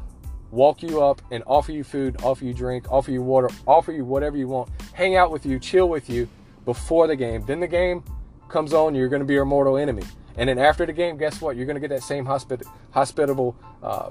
walk 0.51 0.83
you 0.83 1.03
up 1.03 1.21
and 1.31 1.43
offer 1.47 1.73
you 1.73 1.83
food, 1.83 2.23
offer 2.23 2.45
you 2.45 2.55
drink, 2.55 2.91
offer 2.93 3.11
you 3.11 3.23
water, 3.23 3.49
offer 3.67 3.91
you 3.93 4.05
whatever 4.05 4.37
you 4.37 4.47
want, 4.47 4.71
hang 4.93 5.17
out 5.17 5.31
with 5.33 5.45
you, 5.45 5.59
chill 5.59 5.89
with 5.89 6.09
you 6.09 6.29
before 6.65 7.07
the 7.07 7.17
game. 7.17 7.45
Then 7.45 7.61
the 7.61 7.67
game 7.67 8.05
comes 8.49 8.73
on, 8.73 8.95
you're 8.95 9.09
going 9.09 9.21
to 9.21 9.27
be 9.27 9.35
your 9.35 9.45
mortal 9.45 9.77
enemy. 9.77 10.05
And 10.37 10.49
then 10.49 10.59
after 10.59 10.87
the 10.87 10.93
game, 10.93 11.17
guess 11.17 11.41
what? 11.41 11.57
You're 11.57 11.67
going 11.67 11.75
to 11.75 11.81
get 11.81 11.91
that 11.91 12.03
same 12.03 12.25
hospit- 12.25 12.63
hospitable 12.93 13.57
uh, 13.83 14.11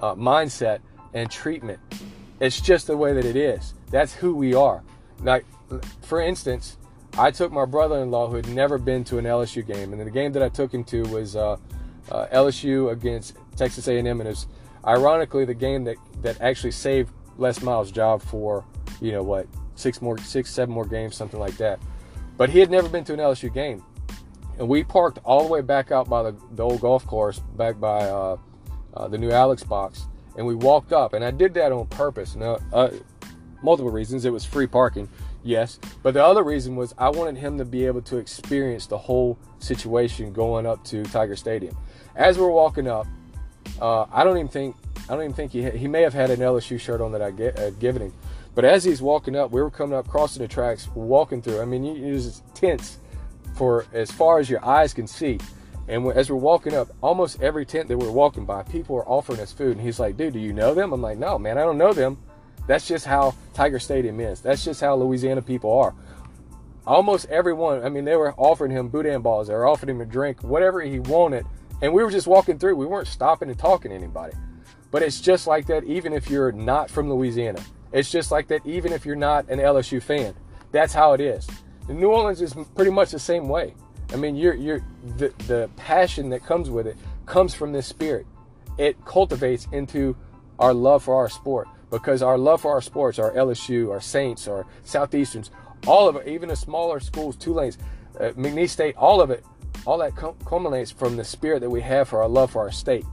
uh, 0.00 0.14
mindset 0.14 0.80
and 1.14 1.30
treatment. 1.30 1.80
It's 2.40 2.60
just 2.60 2.86
the 2.86 2.96
way 2.96 3.12
that 3.12 3.24
it 3.24 3.36
is. 3.36 3.74
That's 3.90 4.12
who 4.12 4.34
we 4.34 4.54
are. 4.54 4.82
Like, 5.22 5.46
for 6.02 6.20
instance, 6.20 6.76
I 7.16 7.30
took 7.30 7.50
my 7.50 7.64
brother-in-law 7.64 8.28
who 8.28 8.36
had 8.36 8.48
never 8.48 8.76
been 8.76 9.04
to 9.04 9.18
an 9.18 9.24
LSU 9.24 9.66
game, 9.66 9.92
and 9.92 10.00
the 10.00 10.10
game 10.10 10.32
that 10.32 10.42
I 10.42 10.48
took 10.50 10.72
him 10.72 10.84
to 10.84 11.02
was 11.04 11.36
uh, 11.36 11.56
uh 12.10 12.26
LSU 12.26 12.92
against 12.92 13.36
Texas 13.56 13.88
A&M, 13.88 14.06
and 14.06 14.22
it 14.22 14.28
was 14.28 14.46
Ironically, 14.86 15.44
the 15.44 15.54
game 15.54 15.84
that, 15.84 15.96
that 16.22 16.40
actually 16.40 16.70
saved 16.70 17.12
Les 17.38 17.60
Miles' 17.60 17.90
job 17.90 18.22
for, 18.22 18.64
you 19.00 19.10
know, 19.10 19.22
what, 19.22 19.48
six 19.74 20.00
more, 20.00 20.16
six, 20.18 20.50
seven 20.52 20.72
more 20.72 20.86
games, 20.86 21.16
something 21.16 21.40
like 21.40 21.56
that. 21.56 21.80
But 22.36 22.50
he 22.50 22.60
had 22.60 22.70
never 22.70 22.88
been 22.88 23.02
to 23.04 23.12
an 23.12 23.18
LSU 23.18 23.52
game. 23.52 23.82
And 24.58 24.68
we 24.68 24.84
parked 24.84 25.18
all 25.24 25.42
the 25.42 25.48
way 25.48 25.60
back 25.60 25.90
out 25.90 26.08
by 26.08 26.22
the, 26.22 26.36
the 26.52 26.62
old 26.62 26.80
golf 26.80 27.04
course, 27.04 27.40
back 27.56 27.80
by 27.80 28.04
uh, 28.08 28.36
uh, 28.96 29.08
the 29.08 29.18
new 29.18 29.30
Alex 29.30 29.62
box. 29.62 30.06
And 30.36 30.46
we 30.46 30.54
walked 30.54 30.92
up, 30.92 31.14
and 31.14 31.24
I 31.24 31.30
did 31.30 31.54
that 31.54 31.72
on 31.72 31.86
purpose. 31.86 32.36
Now, 32.36 32.58
uh, 32.72 32.90
multiple 33.62 33.90
reasons. 33.90 34.24
It 34.24 34.32
was 34.32 34.44
free 34.44 34.66
parking, 34.66 35.08
yes. 35.42 35.78
But 36.02 36.14
the 36.14 36.24
other 36.24 36.42
reason 36.42 36.76
was 36.76 36.94
I 36.98 37.08
wanted 37.08 37.36
him 37.36 37.58
to 37.58 37.64
be 37.64 37.86
able 37.86 38.02
to 38.02 38.16
experience 38.16 38.86
the 38.86 38.98
whole 38.98 39.38
situation 39.58 40.32
going 40.32 40.66
up 40.66 40.84
to 40.84 41.02
Tiger 41.04 41.36
Stadium. 41.36 41.76
As 42.14 42.38
we're 42.38 42.50
walking 42.50 42.86
up, 42.88 43.06
uh, 43.80 44.06
I 44.12 44.24
don't 44.24 44.36
even 44.36 44.48
think 44.48 44.76
I 45.08 45.14
don't 45.14 45.22
even 45.22 45.34
think 45.34 45.52
he 45.52 45.68
he 45.70 45.88
may 45.88 46.02
have 46.02 46.14
had 46.14 46.30
an 46.30 46.40
LSU 46.40 46.78
shirt 46.78 47.00
on 47.00 47.12
that 47.12 47.22
I 47.22 47.30
get, 47.30 47.58
had 47.58 47.78
given 47.78 48.02
him. 48.02 48.12
But 48.54 48.64
as 48.64 48.84
he's 48.84 49.02
walking 49.02 49.36
up, 49.36 49.50
we 49.50 49.60
were 49.60 49.70
coming 49.70 49.98
up, 49.98 50.08
crossing 50.08 50.40
the 50.40 50.48
tracks, 50.48 50.88
walking 50.94 51.42
through. 51.42 51.60
I 51.60 51.66
mean, 51.66 51.84
it 51.84 52.12
was 52.12 52.42
tents 52.54 52.98
for 53.54 53.84
as 53.92 54.10
far 54.10 54.38
as 54.38 54.48
your 54.48 54.64
eyes 54.64 54.94
can 54.94 55.06
see. 55.06 55.38
And 55.88 56.06
as 56.12 56.30
we're 56.30 56.36
walking 56.36 56.74
up, 56.74 56.88
almost 57.02 57.42
every 57.42 57.64
tent 57.64 57.88
that 57.88 57.98
we're 57.98 58.10
walking 58.10 58.44
by, 58.44 58.62
people 58.62 58.96
are 58.96 59.08
offering 59.08 59.40
us 59.40 59.52
food. 59.52 59.76
And 59.76 59.80
he's 59.80 60.00
like, 60.00 60.16
dude, 60.16 60.32
do 60.32 60.38
you 60.38 60.52
know 60.52 60.74
them? 60.74 60.92
I'm 60.92 61.02
like, 61.02 61.18
no, 61.18 61.38
man, 61.38 61.58
I 61.58 61.62
don't 61.62 61.78
know 61.78 61.92
them. 61.92 62.18
That's 62.66 62.88
just 62.88 63.06
how 63.06 63.34
Tiger 63.54 63.78
Stadium 63.78 64.18
is. 64.20 64.40
That's 64.40 64.64
just 64.64 64.80
how 64.80 64.96
Louisiana 64.96 65.42
people 65.42 65.78
are. 65.78 65.94
Almost 66.86 67.26
everyone, 67.26 67.84
I 67.84 67.88
mean, 67.88 68.04
they 68.04 68.16
were 68.16 68.34
offering 68.34 68.72
him 68.72 68.88
boudin 68.88 69.22
balls, 69.22 69.48
they 69.48 69.54
were 69.54 69.66
offering 69.66 69.90
him 69.90 70.00
a 70.00 70.04
drink, 70.04 70.42
whatever 70.42 70.80
he 70.80 71.00
wanted 71.00 71.46
and 71.82 71.92
we 71.92 72.02
were 72.02 72.10
just 72.10 72.26
walking 72.26 72.58
through. 72.58 72.76
We 72.76 72.86
weren't 72.86 73.08
stopping 73.08 73.48
and 73.50 73.58
talking 73.58 73.90
to 73.90 73.94
anybody. 73.94 74.34
But 74.90 75.02
it's 75.02 75.20
just 75.20 75.46
like 75.46 75.66
that 75.66 75.84
even 75.84 76.12
if 76.12 76.30
you're 76.30 76.52
not 76.52 76.90
from 76.90 77.10
Louisiana. 77.10 77.62
It's 77.92 78.10
just 78.10 78.30
like 78.30 78.48
that 78.48 78.64
even 78.64 78.92
if 78.92 79.04
you're 79.04 79.16
not 79.16 79.48
an 79.48 79.58
LSU 79.58 80.02
fan. 80.02 80.34
That's 80.72 80.92
how 80.92 81.12
it 81.12 81.20
is. 81.20 81.46
And 81.88 82.00
New 82.00 82.10
Orleans 82.10 82.40
is 82.40 82.54
pretty 82.74 82.90
much 82.90 83.10
the 83.10 83.18
same 83.18 83.48
way. 83.48 83.74
I 84.12 84.16
mean, 84.16 84.36
you're 84.36 84.54
you're 84.54 84.84
the 85.16 85.32
the 85.46 85.70
passion 85.76 86.30
that 86.30 86.44
comes 86.44 86.70
with 86.70 86.86
it 86.86 86.96
comes 87.26 87.54
from 87.54 87.72
this 87.72 87.86
spirit. 87.86 88.26
It 88.78 89.04
cultivates 89.04 89.66
into 89.72 90.16
our 90.58 90.74
love 90.74 91.04
for 91.04 91.16
our 91.16 91.28
sport 91.28 91.68
because 91.90 92.22
our 92.22 92.38
love 92.38 92.62
for 92.62 92.72
our 92.72 92.80
sports, 92.80 93.18
our 93.18 93.32
LSU, 93.32 93.90
our 93.90 94.00
Saints, 94.00 94.48
our 94.48 94.66
Southeasterns, 94.84 95.50
all 95.86 96.08
of 96.08 96.16
it, 96.16 96.28
even 96.28 96.48
the 96.48 96.56
smaller 96.56 97.00
schools, 97.00 97.36
Tulane's, 97.36 97.78
uh, 98.18 98.30
McNeese 98.30 98.70
State, 98.70 98.96
all 98.96 99.20
of 99.20 99.30
it 99.30 99.44
all 99.86 99.98
that 99.98 100.14
culminates 100.44 100.90
from 100.90 101.16
the 101.16 101.24
spirit 101.24 101.60
that 101.60 101.70
we 101.70 101.80
have 101.80 102.08
for 102.08 102.20
our 102.20 102.28
love 102.28 102.50
for 102.50 102.60
our 102.60 102.72
state. 102.72 103.06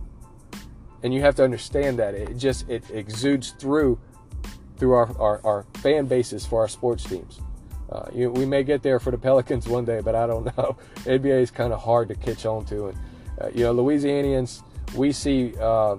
And 1.04 1.14
you 1.14 1.22
have 1.22 1.36
to 1.36 1.44
understand 1.44 2.00
that 2.00 2.16
it 2.16 2.36
just 2.38 2.68
it 2.70 2.84
exudes 2.92 3.52
through 3.52 4.00
through 4.78 4.94
our, 4.94 5.18
our, 5.20 5.42
our 5.46 5.66
fan 5.76 6.08
bases 6.08 6.46
for 6.46 6.62
our 6.62 6.68
sports 6.68 7.04
teams. 7.04 7.40
Uh, 7.92 8.06
you 8.14 8.32
we 8.32 8.46
may 8.46 8.64
get 8.64 8.82
there 8.82 9.00
for 9.00 9.12
the 9.12 9.18
Pelicans 9.18 9.68
one 9.68 9.86
day, 9.86 10.02
but 10.02 10.16
I 10.16 10.26
don't 10.28 10.46
know. 10.58 10.78
NBA 11.06 11.42
is 11.42 11.52
kind 11.52 11.74
of 11.74 11.82
hard 11.82 12.08
to 12.10 12.16
catch 12.16 12.46
on 12.46 12.66
to, 12.66 12.88
and 12.88 12.98
uh, 13.42 13.50
you 13.54 13.64
know, 13.64 13.74
Louisianians, 13.74 14.64
we 14.96 15.12
see, 15.12 15.54
uh, 15.60 15.98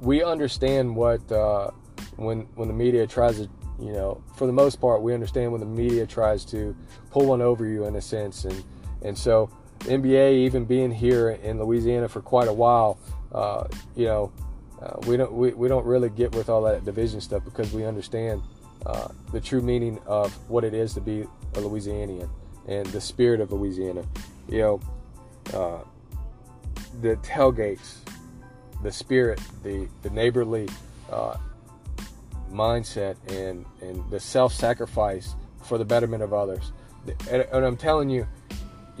we 0.00 0.22
understand 0.22 0.94
what 0.94 1.30
uh, 1.30 1.70
when 2.16 2.42
when 2.54 2.68
the 2.68 2.74
media 2.74 3.06
tries 3.06 3.36
to, 3.36 3.48
you 3.80 3.92
know, 3.92 4.22
for 4.36 4.46
the 4.46 4.52
most 4.52 4.80
part, 4.80 5.02
we 5.02 5.14
understand 5.14 5.50
when 5.52 5.60
the 5.60 5.66
media 5.66 6.06
tries 6.06 6.44
to 6.46 6.76
pull 7.10 7.26
one 7.26 7.42
over 7.42 7.66
you 7.66 7.84
in 7.84 7.96
a 7.96 8.02
sense, 8.02 8.44
and 8.44 8.64
and 9.02 9.16
so 9.16 9.50
NBA, 9.80 10.34
even 10.34 10.64
being 10.64 10.90
here 10.90 11.30
in 11.30 11.58
Louisiana 11.58 12.08
for 12.08 12.22
quite 12.22 12.48
a 12.48 12.52
while, 12.52 12.98
uh, 13.32 13.66
you 13.96 14.06
know, 14.06 14.32
uh, 14.80 14.96
we 15.06 15.16
don't 15.16 15.32
we, 15.32 15.52
we 15.52 15.68
don't 15.68 15.86
really 15.86 16.10
get 16.10 16.34
with 16.34 16.48
all 16.48 16.62
that 16.62 16.84
division 16.84 17.20
stuff 17.20 17.44
because 17.44 17.72
we 17.72 17.84
understand 17.84 18.42
uh, 18.86 19.08
the 19.32 19.40
true 19.40 19.62
meaning 19.62 19.98
of 20.06 20.32
what 20.48 20.64
it 20.64 20.74
is 20.74 20.94
to 20.94 21.00
be 21.00 21.22
a 21.54 21.58
Louisianian 21.58 22.28
and 22.66 22.86
the 22.86 23.00
spirit 23.00 23.40
of 23.40 23.52
Louisiana. 23.52 24.04
You 24.48 24.58
know, 24.58 24.80
uh, 25.54 25.78
the 27.00 27.16
tailgates, 27.16 27.96
the 28.82 28.92
spirit, 28.92 29.40
the 29.62 29.88
the 30.02 30.10
neighborly 30.10 30.68
uh, 31.10 31.36
mindset, 32.50 33.16
and 33.28 33.64
and 33.80 34.08
the 34.10 34.20
self-sacrifice 34.20 35.34
for 35.62 35.78
the 35.78 35.84
betterment 35.84 36.22
of 36.22 36.32
others. 36.32 36.72
and, 37.30 37.42
and 37.52 37.64
I'm 37.64 37.76
telling 37.76 38.10
you 38.10 38.26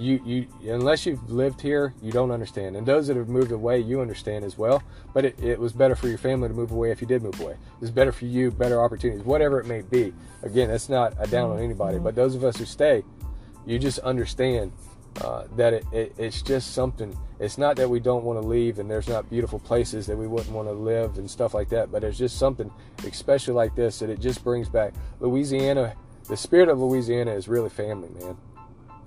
you 0.02 0.20
you 0.24 0.72
unless 0.72 1.06
you've 1.06 1.30
lived 1.30 1.60
here, 1.60 1.94
you 2.02 2.12
don't 2.12 2.30
understand. 2.30 2.76
And 2.76 2.86
those 2.86 3.06
that 3.06 3.16
have 3.16 3.28
moved 3.28 3.52
away, 3.52 3.78
you 3.78 4.00
understand 4.00 4.44
as 4.44 4.58
well. 4.58 4.82
But 5.14 5.24
it, 5.24 5.42
it 5.42 5.58
was 5.58 5.72
better 5.72 5.94
for 5.94 6.08
your 6.08 6.18
family 6.18 6.48
to 6.48 6.54
move 6.54 6.72
away 6.72 6.90
if 6.90 7.00
you 7.00 7.06
did 7.06 7.22
move 7.22 7.40
away. 7.40 7.52
it 7.52 7.80
was 7.80 7.90
better 7.90 8.12
for 8.12 8.26
you, 8.26 8.50
better 8.50 8.82
opportunities, 8.82 9.24
whatever 9.24 9.60
it 9.60 9.66
may 9.66 9.82
be. 9.82 10.12
Again, 10.42 10.68
that's 10.68 10.88
not 10.88 11.14
a 11.18 11.26
down 11.26 11.50
on 11.50 11.60
anybody, 11.60 11.98
but 11.98 12.14
those 12.14 12.34
of 12.34 12.44
us 12.44 12.56
who 12.56 12.64
stay, 12.64 13.04
you 13.66 13.78
just 13.78 14.00
understand 14.00 14.72
uh, 15.20 15.44
that 15.56 15.74
it, 15.74 15.84
it, 15.92 16.14
it's 16.18 16.42
just 16.42 16.72
something. 16.72 17.16
It's 17.38 17.58
not 17.58 17.76
that 17.76 17.88
we 17.88 18.00
don't 18.00 18.24
want 18.24 18.40
to 18.40 18.46
leave 18.46 18.78
and 18.78 18.90
there's 18.90 19.08
not 19.08 19.28
beautiful 19.28 19.58
places 19.58 20.06
that 20.06 20.16
we 20.16 20.26
wouldn't 20.26 20.54
want 20.54 20.68
to 20.68 20.72
live 20.72 21.18
and 21.18 21.30
stuff 21.30 21.54
like 21.54 21.68
that, 21.70 21.92
but 21.92 22.02
there's 22.02 22.18
just 22.18 22.38
something, 22.38 22.70
especially 23.06 23.54
like 23.54 23.74
this, 23.74 23.98
that 23.98 24.10
it 24.10 24.20
just 24.20 24.42
brings 24.42 24.68
back 24.68 24.94
Louisiana. 25.20 25.94
The 26.28 26.36
spirit 26.36 26.68
of 26.68 26.80
Louisiana 26.80 27.32
is 27.32 27.48
really 27.48 27.68
family, 27.70 28.08
man. 28.20 28.36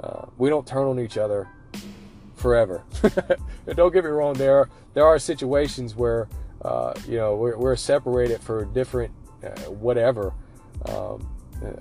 Uh, 0.01 0.25
we 0.37 0.49
don't 0.49 0.67
turn 0.67 0.87
on 0.87 0.99
each 0.99 1.17
other 1.17 1.47
forever. 2.35 2.83
don't 3.75 3.93
get 3.93 4.03
me 4.03 4.09
wrong. 4.09 4.33
There 4.33 4.57
are, 4.57 4.69
there 4.93 5.05
are 5.05 5.17
situations 5.19 5.95
where 5.95 6.27
uh, 6.63 6.93
you 7.07 7.17
know 7.17 7.35
we're, 7.35 7.57
we're, 7.57 7.75
separated 7.75 8.41
for 8.41 8.65
different 8.65 9.13
uh, 9.43 9.49
whatever 9.71 10.33
um, 10.89 11.27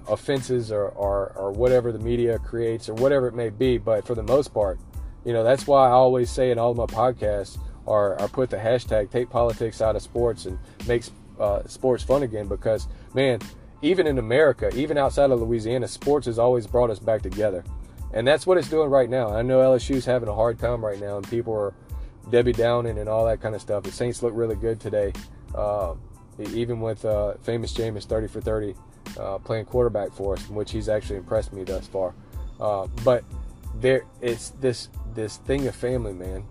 offenses 0.09 0.71
or, 0.71 0.89
or, 0.89 1.33
or 1.37 1.53
whatever 1.53 1.91
the 1.91 1.99
media 1.99 2.39
creates 2.39 2.89
or 2.89 2.95
whatever 2.95 3.29
it 3.29 3.35
may 3.35 3.51
be. 3.51 3.79
But 3.79 4.07
for 4.07 4.15
the 4.15 4.23
most 4.23 4.53
part, 4.53 4.79
you 5.25 5.33
know 5.33 5.43
that's 5.43 5.67
why 5.67 5.89
I 5.89 5.93
always 5.93 6.31
say 6.31 6.51
in 6.51 6.59
all 6.59 6.71
of 6.71 6.77
my 6.77 6.87
podcasts 6.87 7.59
or, 7.87 8.21
or 8.21 8.29
put 8.29 8.51
the 8.51 8.57
hashtag 8.57 9.11
take 9.11 9.31
politics 9.31 9.81
out 9.81 9.97
of 9.97 10.03
sports 10.03 10.47
and 10.47 10.59
make 10.87 11.05
uh, 11.39 11.63
sports 11.67 12.05
fun 12.05 12.23
again 12.23 12.47
because 12.47 12.87
man 13.13 13.41
even 13.85 14.07
in 14.07 14.17
America, 14.19 14.71
even 14.75 14.97
outside 14.97 15.31
of 15.31 15.43
Louisiana, 15.43 15.87
sports 15.87 16.25
has 16.25 16.39
always 16.39 16.67
brought 16.67 16.89
us 16.89 16.99
back 16.99 17.21
together. 17.21 17.63
And 18.15 18.27
that's 18.27 18.47
what 18.47 18.57
it's 18.59 18.71
doing 18.71 18.91
right 18.91 19.11
now. 19.11 19.35
I 19.35 19.43
know 19.43 19.59
LSU's 19.59 20.05
having 20.05 20.29
a 20.29 20.35
hard 20.35 20.61
time 20.61 20.85
right 20.85 21.01
now, 21.01 21.17
and 21.17 21.29
people 21.29 21.53
are 21.53 21.75
Debbie 22.31 22.53
Downing 22.53 22.99
and 22.99 23.09
all 23.09 23.27
that 23.27 23.41
kind 23.41 23.57
of 23.57 23.61
stuff. 23.61 23.83
The 23.83 23.91
Saints 23.91 24.23
look 24.23 24.33
really 24.35 24.55
good 24.55 24.81
today, 24.81 25.13
uh, 25.53 25.95
even 26.39 26.81
with 26.81 27.05
uh, 27.05 27.35
famous 27.43 27.73
Jameis 27.73 28.05
30 28.05 28.29
for 28.29 28.41
30 28.41 28.75
uh, 29.19 29.39
playing 29.39 29.65
quarterback 29.65 30.13
for 30.13 30.35
us, 30.35 30.49
which 30.49 30.71
he's 30.71 30.89
actually 30.89 31.17
impressed 31.17 31.53
me 31.53 31.65
thus 31.65 31.89
far. 31.89 32.15
Uh, 32.61 32.87
but 33.03 33.25
there, 33.81 34.05
it's 34.23 34.51
this 34.61 34.89
this 35.15 35.39
thing 35.39 35.67
of 35.67 35.75
family, 35.75 36.13
man. 36.13 36.45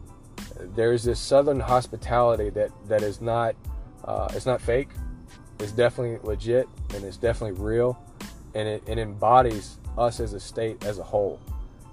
There's 0.75 1.03
this 1.03 1.19
Southern 1.19 1.61
hospitality 1.61 2.49
that 2.51 2.71
that 2.89 3.01
is 3.03 3.21
not 3.21 3.55
uh, 4.03 4.27
it's 4.33 4.45
not 4.45 4.61
fake. 4.61 4.89
It's 5.59 5.71
definitely 5.71 6.19
legit 6.27 6.67
and 6.93 7.05
it's 7.05 7.15
definitely 7.15 7.63
real, 7.63 7.97
and 8.53 8.67
it, 8.67 8.83
it 8.85 8.97
embodies 8.97 9.77
us 9.97 10.19
as 10.19 10.33
a 10.33 10.39
state 10.41 10.83
as 10.83 10.99
a 10.99 11.03
whole. 11.03 11.39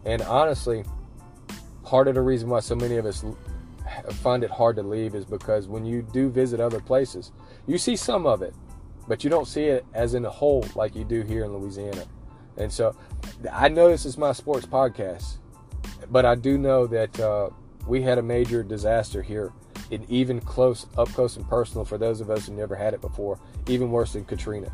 And 0.04 0.22
honestly, 0.22 0.84
part 1.84 2.08
of 2.08 2.14
the 2.14 2.22
reason 2.22 2.48
why 2.48 2.60
so 2.60 2.74
many 2.74 2.96
of 2.96 3.06
us 3.06 3.24
find 4.22 4.44
it 4.44 4.50
hard 4.50 4.76
to 4.76 4.82
leave 4.82 5.14
is 5.14 5.24
because 5.24 5.68
when 5.68 5.84
you 5.84 6.02
do 6.02 6.30
visit 6.30 6.60
other 6.60 6.80
places, 6.80 7.32
you 7.66 7.78
see 7.78 7.96
some 7.96 8.26
of 8.26 8.42
it, 8.42 8.54
but 9.08 9.24
you 9.24 9.30
don't 9.30 9.48
see 9.48 9.64
it 9.64 9.84
as 9.94 10.14
in 10.14 10.24
a 10.24 10.30
whole 10.30 10.64
like 10.74 10.94
you 10.94 11.04
do 11.04 11.22
here 11.22 11.44
in 11.44 11.56
Louisiana. 11.56 12.04
And 12.56 12.72
so 12.72 12.94
I 13.52 13.68
know 13.68 13.88
this 13.88 14.04
is 14.04 14.16
my 14.16 14.32
sports 14.32 14.66
podcast, 14.66 15.38
but 16.10 16.24
I 16.24 16.34
do 16.34 16.58
know 16.58 16.86
that 16.86 17.18
uh, 17.20 17.50
we 17.86 18.02
had 18.02 18.18
a 18.18 18.22
major 18.22 18.62
disaster 18.62 19.22
here, 19.22 19.52
and 19.90 20.08
even 20.08 20.40
close, 20.40 20.86
up 20.96 21.08
close 21.08 21.36
and 21.36 21.48
personal 21.48 21.84
for 21.84 21.98
those 21.98 22.20
of 22.20 22.30
us 22.30 22.46
who 22.46 22.54
never 22.54 22.76
had 22.76 22.94
it 22.94 23.00
before, 23.00 23.38
even 23.68 23.90
worse 23.90 24.12
than 24.12 24.24
Katrina. 24.24 24.72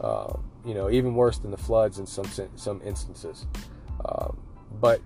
Uh, 0.00 0.34
you 0.64 0.74
know, 0.74 0.90
even 0.90 1.14
worse 1.14 1.38
than 1.38 1.50
the 1.50 1.56
floods 1.56 1.98
in 1.98 2.06
some 2.06 2.26
some 2.56 2.80
instances. 2.84 3.46
Um, 4.04 4.36
but 4.80 5.00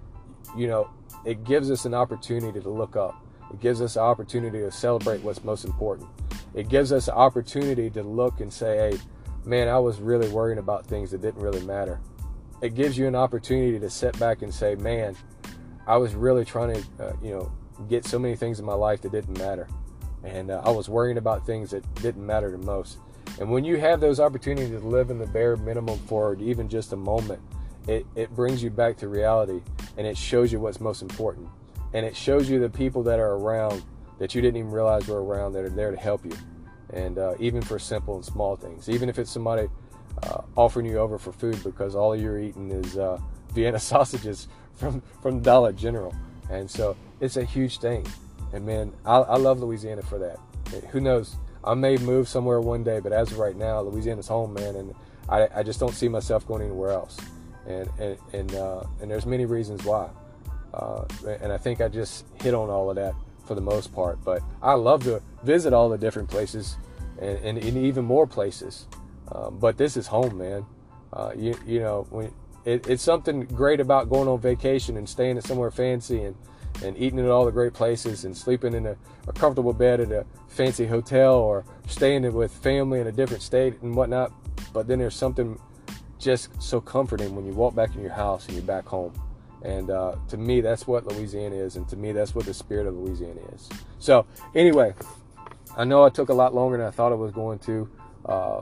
you 0.56 0.66
know, 0.66 0.90
it 1.24 1.44
gives 1.44 1.70
us 1.70 1.84
an 1.84 1.94
opportunity 1.94 2.60
to 2.60 2.68
look 2.68 2.96
up. 2.96 3.14
It 3.52 3.60
gives 3.60 3.80
us 3.80 3.96
an 3.96 4.02
opportunity 4.02 4.58
to 4.58 4.70
celebrate 4.70 5.22
what's 5.22 5.44
most 5.44 5.64
important. 5.64 6.08
It 6.54 6.68
gives 6.68 6.92
us 6.92 7.08
an 7.08 7.14
opportunity 7.14 7.90
to 7.90 8.02
look 8.02 8.40
and 8.40 8.52
say, 8.52 8.76
"Hey, 8.76 8.98
man, 9.44 9.68
I 9.68 9.78
was 9.78 10.00
really 10.00 10.28
worrying 10.28 10.58
about 10.58 10.86
things 10.86 11.10
that 11.10 11.20
didn't 11.20 11.42
really 11.42 11.64
matter." 11.64 12.00
It 12.60 12.74
gives 12.74 12.98
you 12.98 13.06
an 13.06 13.14
opportunity 13.14 13.78
to 13.78 13.90
sit 13.90 14.18
back 14.18 14.42
and 14.42 14.52
say, 14.52 14.74
"Man, 14.74 15.16
I 15.86 15.96
was 15.96 16.14
really 16.14 16.44
trying 16.44 16.74
to, 16.74 17.04
uh, 17.04 17.12
you 17.22 17.30
know, 17.30 17.52
get 17.88 18.04
so 18.04 18.18
many 18.18 18.36
things 18.36 18.60
in 18.60 18.66
my 18.66 18.74
life 18.74 19.00
that 19.02 19.12
didn't 19.12 19.38
matter, 19.38 19.68
and 20.24 20.50
uh, 20.50 20.60
I 20.64 20.70
was 20.70 20.88
worrying 20.88 21.16
about 21.16 21.46
things 21.46 21.70
that 21.70 21.82
didn't 21.96 22.24
matter 22.24 22.50
the 22.50 22.58
most." 22.58 22.98
And 23.38 23.50
when 23.50 23.64
you 23.64 23.78
have 23.78 24.00
those 24.00 24.20
opportunities 24.20 24.70
to 24.70 24.86
live 24.86 25.10
in 25.10 25.18
the 25.18 25.26
bare 25.26 25.56
minimum 25.56 25.98
for 26.00 26.34
even 26.34 26.68
just 26.68 26.92
a 26.92 26.96
moment, 26.96 27.40
it, 27.86 28.06
it 28.14 28.30
brings 28.34 28.62
you 28.62 28.70
back 28.70 28.96
to 28.98 29.08
reality 29.08 29.60
and 29.96 30.06
it 30.06 30.16
shows 30.16 30.52
you 30.52 30.60
what's 30.60 30.80
most 30.80 31.02
important. 31.02 31.48
And 31.92 32.06
it 32.06 32.16
shows 32.16 32.48
you 32.48 32.60
the 32.60 32.70
people 32.70 33.02
that 33.04 33.18
are 33.18 33.34
around 33.34 33.82
that 34.18 34.34
you 34.34 34.42
didn't 34.42 34.58
even 34.58 34.70
realize 34.70 35.08
were 35.08 35.24
around 35.24 35.54
that 35.54 35.64
are 35.64 35.70
there 35.70 35.90
to 35.90 35.96
help 35.96 36.24
you. 36.24 36.36
And 36.92 37.18
uh, 37.18 37.34
even 37.38 37.62
for 37.62 37.78
simple 37.78 38.16
and 38.16 38.24
small 38.24 38.56
things, 38.56 38.88
even 38.88 39.08
if 39.08 39.18
it's 39.18 39.30
somebody 39.30 39.68
uh, 40.22 40.42
offering 40.56 40.86
you 40.86 40.98
over 40.98 41.18
for 41.18 41.32
food 41.32 41.62
because 41.64 41.94
all 41.94 42.14
you're 42.14 42.38
eating 42.38 42.70
is 42.70 42.98
uh, 42.98 43.18
Vienna 43.54 43.78
sausages 43.78 44.48
from, 44.74 45.02
from 45.22 45.40
Dollar 45.40 45.72
General. 45.72 46.14
And 46.50 46.70
so 46.70 46.96
it's 47.20 47.36
a 47.36 47.44
huge 47.44 47.78
thing. 47.78 48.06
And 48.52 48.66
man, 48.66 48.92
I, 49.04 49.16
I 49.16 49.36
love 49.36 49.60
Louisiana 49.60 50.02
for 50.02 50.18
that. 50.18 50.38
Who 50.90 51.00
knows? 51.00 51.36
I 51.62 51.74
may 51.74 51.96
move 51.96 52.28
somewhere 52.28 52.60
one 52.60 52.82
day, 52.84 53.00
but 53.00 53.12
as 53.12 53.32
of 53.32 53.38
right 53.38 53.56
now, 53.56 53.80
Louisiana's 53.80 54.28
home, 54.28 54.54
man, 54.54 54.76
and 54.76 54.94
I, 55.28 55.48
I 55.56 55.62
just 55.62 55.78
don't 55.78 55.94
see 55.94 56.08
myself 56.08 56.46
going 56.46 56.62
anywhere 56.62 56.90
else. 56.90 57.18
And 57.70 57.90
and 57.98 58.18
and, 58.32 58.54
uh, 58.54 58.84
and 59.00 59.10
there's 59.10 59.26
many 59.26 59.46
reasons 59.46 59.84
why. 59.84 60.08
Uh, 60.74 61.04
and 61.40 61.52
I 61.52 61.58
think 61.58 61.80
I 61.80 61.88
just 61.88 62.24
hit 62.42 62.54
on 62.54 62.70
all 62.70 62.90
of 62.90 62.96
that 62.96 63.14
for 63.44 63.54
the 63.54 63.60
most 63.60 63.92
part. 63.92 64.22
But 64.24 64.42
I 64.62 64.74
love 64.74 65.04
to 65.04 65.20
visit 65.42 65.72
all 65.72 65.88
the 65.88 65.98
different 65.98 66.28
places 66.28 66.76
and, 67.20 67.38
and, 67.38 67.58
and 67.58 67.76
even 67.76 68.04
more 68.04 68.26
places. 68.26 68.86
Um, 69.32 69.58
but 69.58 69.76
this 69.76 69.96
is 69.96 70.06
home, 70.06 70.38
man. 70.38 70.64
Uh, 71.12 71.32
you 71.36 71.56
you 71.66 71.80
know 71.80 72.06
when 72.10 72.32
it, 72.64 72.88
it's 72.88 73.02
something 73.02 73.44
great 73.44 73.80
about 73.80 74.08
going 74.08 74.28
on 74.28 74.40
vacation 74.40 74.96
and 74.96 75.08
staying 75.08 75.36
at 75.38 75.44
somewhere 75.44 75.70
fancy 75.70 76.22
and 76.22 76.36
and 76.84 76.96
eating 76.96 77.18
at 77.18 77.26
all 77.26 77.44
the 77.44 77.52
great 77.52 77.72
places 77.72 78.24
and 78.24 78.36
sleeping 78.36 78.74
in 78.74 78.86
a, 78.86 78.96
a, 79.26 79.32
comfortable 79.32 79.72
bed 79.72 80.00
at 80.00 80.12
a 80.12 80.24
fancy 80.48 80.86
hotel 80.86 81.34
or 81.34 81.64
staying 81.88 82.32
with 82.32 82.52
family 82.52 83.00
in 83.00 83.06
a 83.06 83.12
different 83.12 83.42
state 83.42 83.74
and 83.82 83.94
whatnot. 83.94 84.32
But 84.72 84.86
then 84.86 84.98
there's 84.98 85.16
something 85.16 85.58
just 86.20 86.50
so 86.62 86.80
comforting 86.80 87.34
when 87.34 87.46
you 87.46 87.52
walk 87.52 87.74
back 87.74 87.94
in 87.94 88.02
your 88.02 88.12
house 88.12 88.46
and 88.46 88.54
you're 88.54 88.64
back 88.64 88.86
home. 88.86 89.12
And 89.62 89.90
uh, 89.90 90.16
to 90.28 90.36
me, 90.36 90.60
that's 90.60 90.86
what 90.86 91.06
Louisiana 91.06 91.56
is. 91.56 91.76
And 91.76 91.88
to 91.88 91.96
me, 91.96 92.12
that's 92.12 92.34
what 92.34 92.46
the 92.46 92.54
spirit 92.54 92.86
of 92.86 92.94
Louisiana 92.94 93.40
is. 93.54 93.68
So, 93.98 94.26
anyway, 94.54 94.94
I 95.76 95.84
know 95.84 96.04
I 96.04 96.10
took 96.10 96.28
a 96.28 96.34
lot 96.34 96.54
longer 96.54 96.78
than 96.78 96.86
I 96.86 96.90
thought 96.90 97.12
I 97.12 97.16
was 97.16 97.32
going 97.32 97.58
to, 97.60 97.88
uh, 98.26 98.60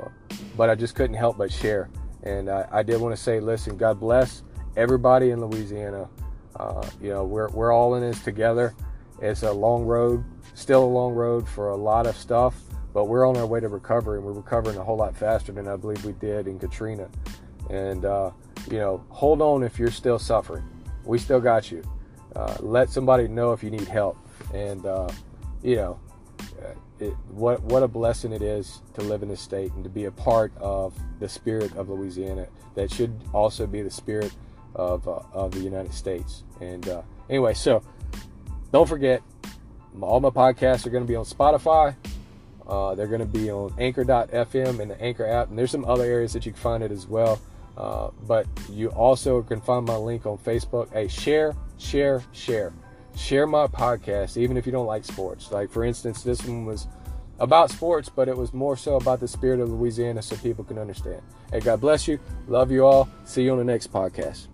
but 0.56 0.70
I 0.70 0.74
just 0.74 0.94
couldn't 0.94 1.16
help 1.16 1.38
but 1.38 1.52
share. 1.52 1.90
And 2.22 2.48
I, 2.50 2.66
I 2.72 2.82
did 2.82 3.00
want 3.00 3.16
to 3.16 3.22
say, 3.22 3.38
listen, 3.38 3.76
God 3.76 4.00
bless 4.00 4.42
everybody 4.76 5.30
in 5.30 5.40
Louisiana. 5.40 6.08
Uh, 6.56 6.88
you 7.00 7.10
know, 7.10 7.24
we're, 7.24 7.48
we're 7.50 7.72
all 7.72 7.94
in 7.94 8.02
this 8.02 8.22
together. 8.22 8.74
It's 9.20 9.42
a 9.42 9.52
long 9.52 9.84
road, 9.84 10.24
still 10.54 10.84
a 10.84 10.86
long 10.86 11.12
road 11.12 11.48
for 11.48 11.70
a 11.70 11.76
lot 11.76 12.06
of 12.06 12.16
stuff, 12.16 12.60
but 12.92 13.04
we're 13.04 13.28
on 13.28 13.36
our 13.36 13.46
way 13.46 13.60
to 13.60 13.68
recovery, 13.68 14.18
and 14.18 14.26
we're 14.26 14.32
recovering 14.32 14.76
a 14.76 14.82
whole 14.82 14.96
lot 14.96 15.16
faster 15.16 15.52
than 15.52 15.68
I 15.68 15.76
believe 15.76 16.04
we 16.04 16.12
did 16.12 16.48
in 16.48 16.58
Katrina. 16.58 17.08
And, 17.70 18.04
uh, 18.04 18.30
you 18.70 18.78
know, 18.78 19.04
hold 19.10 19.40
on 19.42 19.62
if 19.62 19.78
you're 19.78 19.90
still 19.90 20.18
suffering. 20.18 20.64
We 21.04 21.18
still 21.18 21.40
got 21.40 21.70
you. 21.70 21.82
Uh, 22.34 22.56
let 22.60 22.90
somebody 22.90 23.28
know 23.28 23.52
if 23.52 23.62
you 23.62 23.70
need 23.70 23.88
help. 23.88 24.16
And, 24.54 24.84
uh, 24.86 25.08
you 25.62 25.76
know, 25.76 26.00
uh, 26.62 26.74
it, 27.00 27.14
what 27.30 27.62
what 27.62 27.82
a 27.82 27.88
blessing 27.88 28.32
it 28.32 28.42
is 28.42 28.80
to 28.94 29.02
live 29.02 29.22
in 29.22 29.28
this 29.28 29.40
state 29.40 29.72
and 29.72 29.84
to 29.84 29.90
be 29.90 30.04
a 30.04 30.10
part 30.10 30.52
of 30.58 30.94
the 31.20 31.28
spirit 31.28 31.74
of 31.76 31.88
Louisiana. 31.88 32.46
That 32.74 32.92
should 32.92 33.18
also 33.32 33.66
be 33.66 33.82
the 33.82 33.90
spirit 33.90 34.32
of, 34.74 35.06
uh, 35.08 35.20
of 35.32 35.52
the 35.52 35.60
United 35.60 35.94
States. 35.94 36.44
And 36.60 36.88
uh, 36.88 37.02
anyway, 37.28 37.54
so 37.54 37.82
don't 38.72 38.88
forget, 38.88 39.22
all 40.00 40.20
my 40.20 40.30
podcasts 40.30 40.86
are 40.86 40.90
going 40.90 41.04
to 41.04 41.08
be 41.08 41.16
on 41.16 41.24
Spotify. 41.24 41.94
Uh, 42.66 42.94
they're 42.94 43.06
going 43.06 43.20
to 43.20 43.26
be 43.26 43.50
on 43.50 43.72
Anchor.fm 43.78 44.80
and 44.80 44.90
the 44.90 45.00
Anchor 45.00 45.26
app, 45.26 45.48
and 45.48 45.58
there's 45.58 45.70
some 45.70 45.86
other 45.86 46.04
areas 46.04 46.34
that 46.34 46.44
you 46.44 46.52
can 46.52 46.60
find 46.60 46.82
it 46.82 46.92
as 46.92 47.06
well. 47.06 47.40
Uh, 47.78 48.10
but 48.26 48.44
you 48.68 48.88
also 48.88 49.40
can 49.40 49.60
find 49.60 49.86
my 49.86 49.94
link 49.94 50.26
on 50.26 50.36
Facebook. 50.36 50.92
Hey, 50.92 51.06
share, 51.06 51.54
share, 51.78 52.24
share, 52.32 52.74
share 53.16 53.46
my 53.46 53.68
podcast, 53.68 54.36
even 54.36 54.56
if 54.56 54.66
you 54.66 54.72
don't 54.72 54.86
like 54.86 55.04
sports. 55.04 55.52
Like 55.52 55.70
for 55.70 55.84
instance, 55.84 56.24
this 56.24 56.44
one 56.44 56.66
was 56.66 56.88
about 57.38 57.70
sports, 57.70 58.08
but 58.08 58.26
it 58.26 58.36
was 58.36 58.52
more 58.52 58.76
so 58.76 58.96
about 58.96 59.20
the 59.20 59.28
spirit 59.28 59.60
of 59.60 59.70
Louisiana, 59.70 60.22
so 60.22 60.34
people 60.36 60.64
can 60.64 60.76
understand. 60.76 61.22
Hey, 61.52 61.60
God 61.60 61.80
bless 61.80 62.08
you. 62.08 62.18
Love 62.48 62.72
you 62.72 62.84
all. 62.84 63.08
See 63.24 63.44
you 63.44 63.52
on 63.52 63.58
the 63.58 63.64
next 63.64 63.92
podcast. 63.92 64.48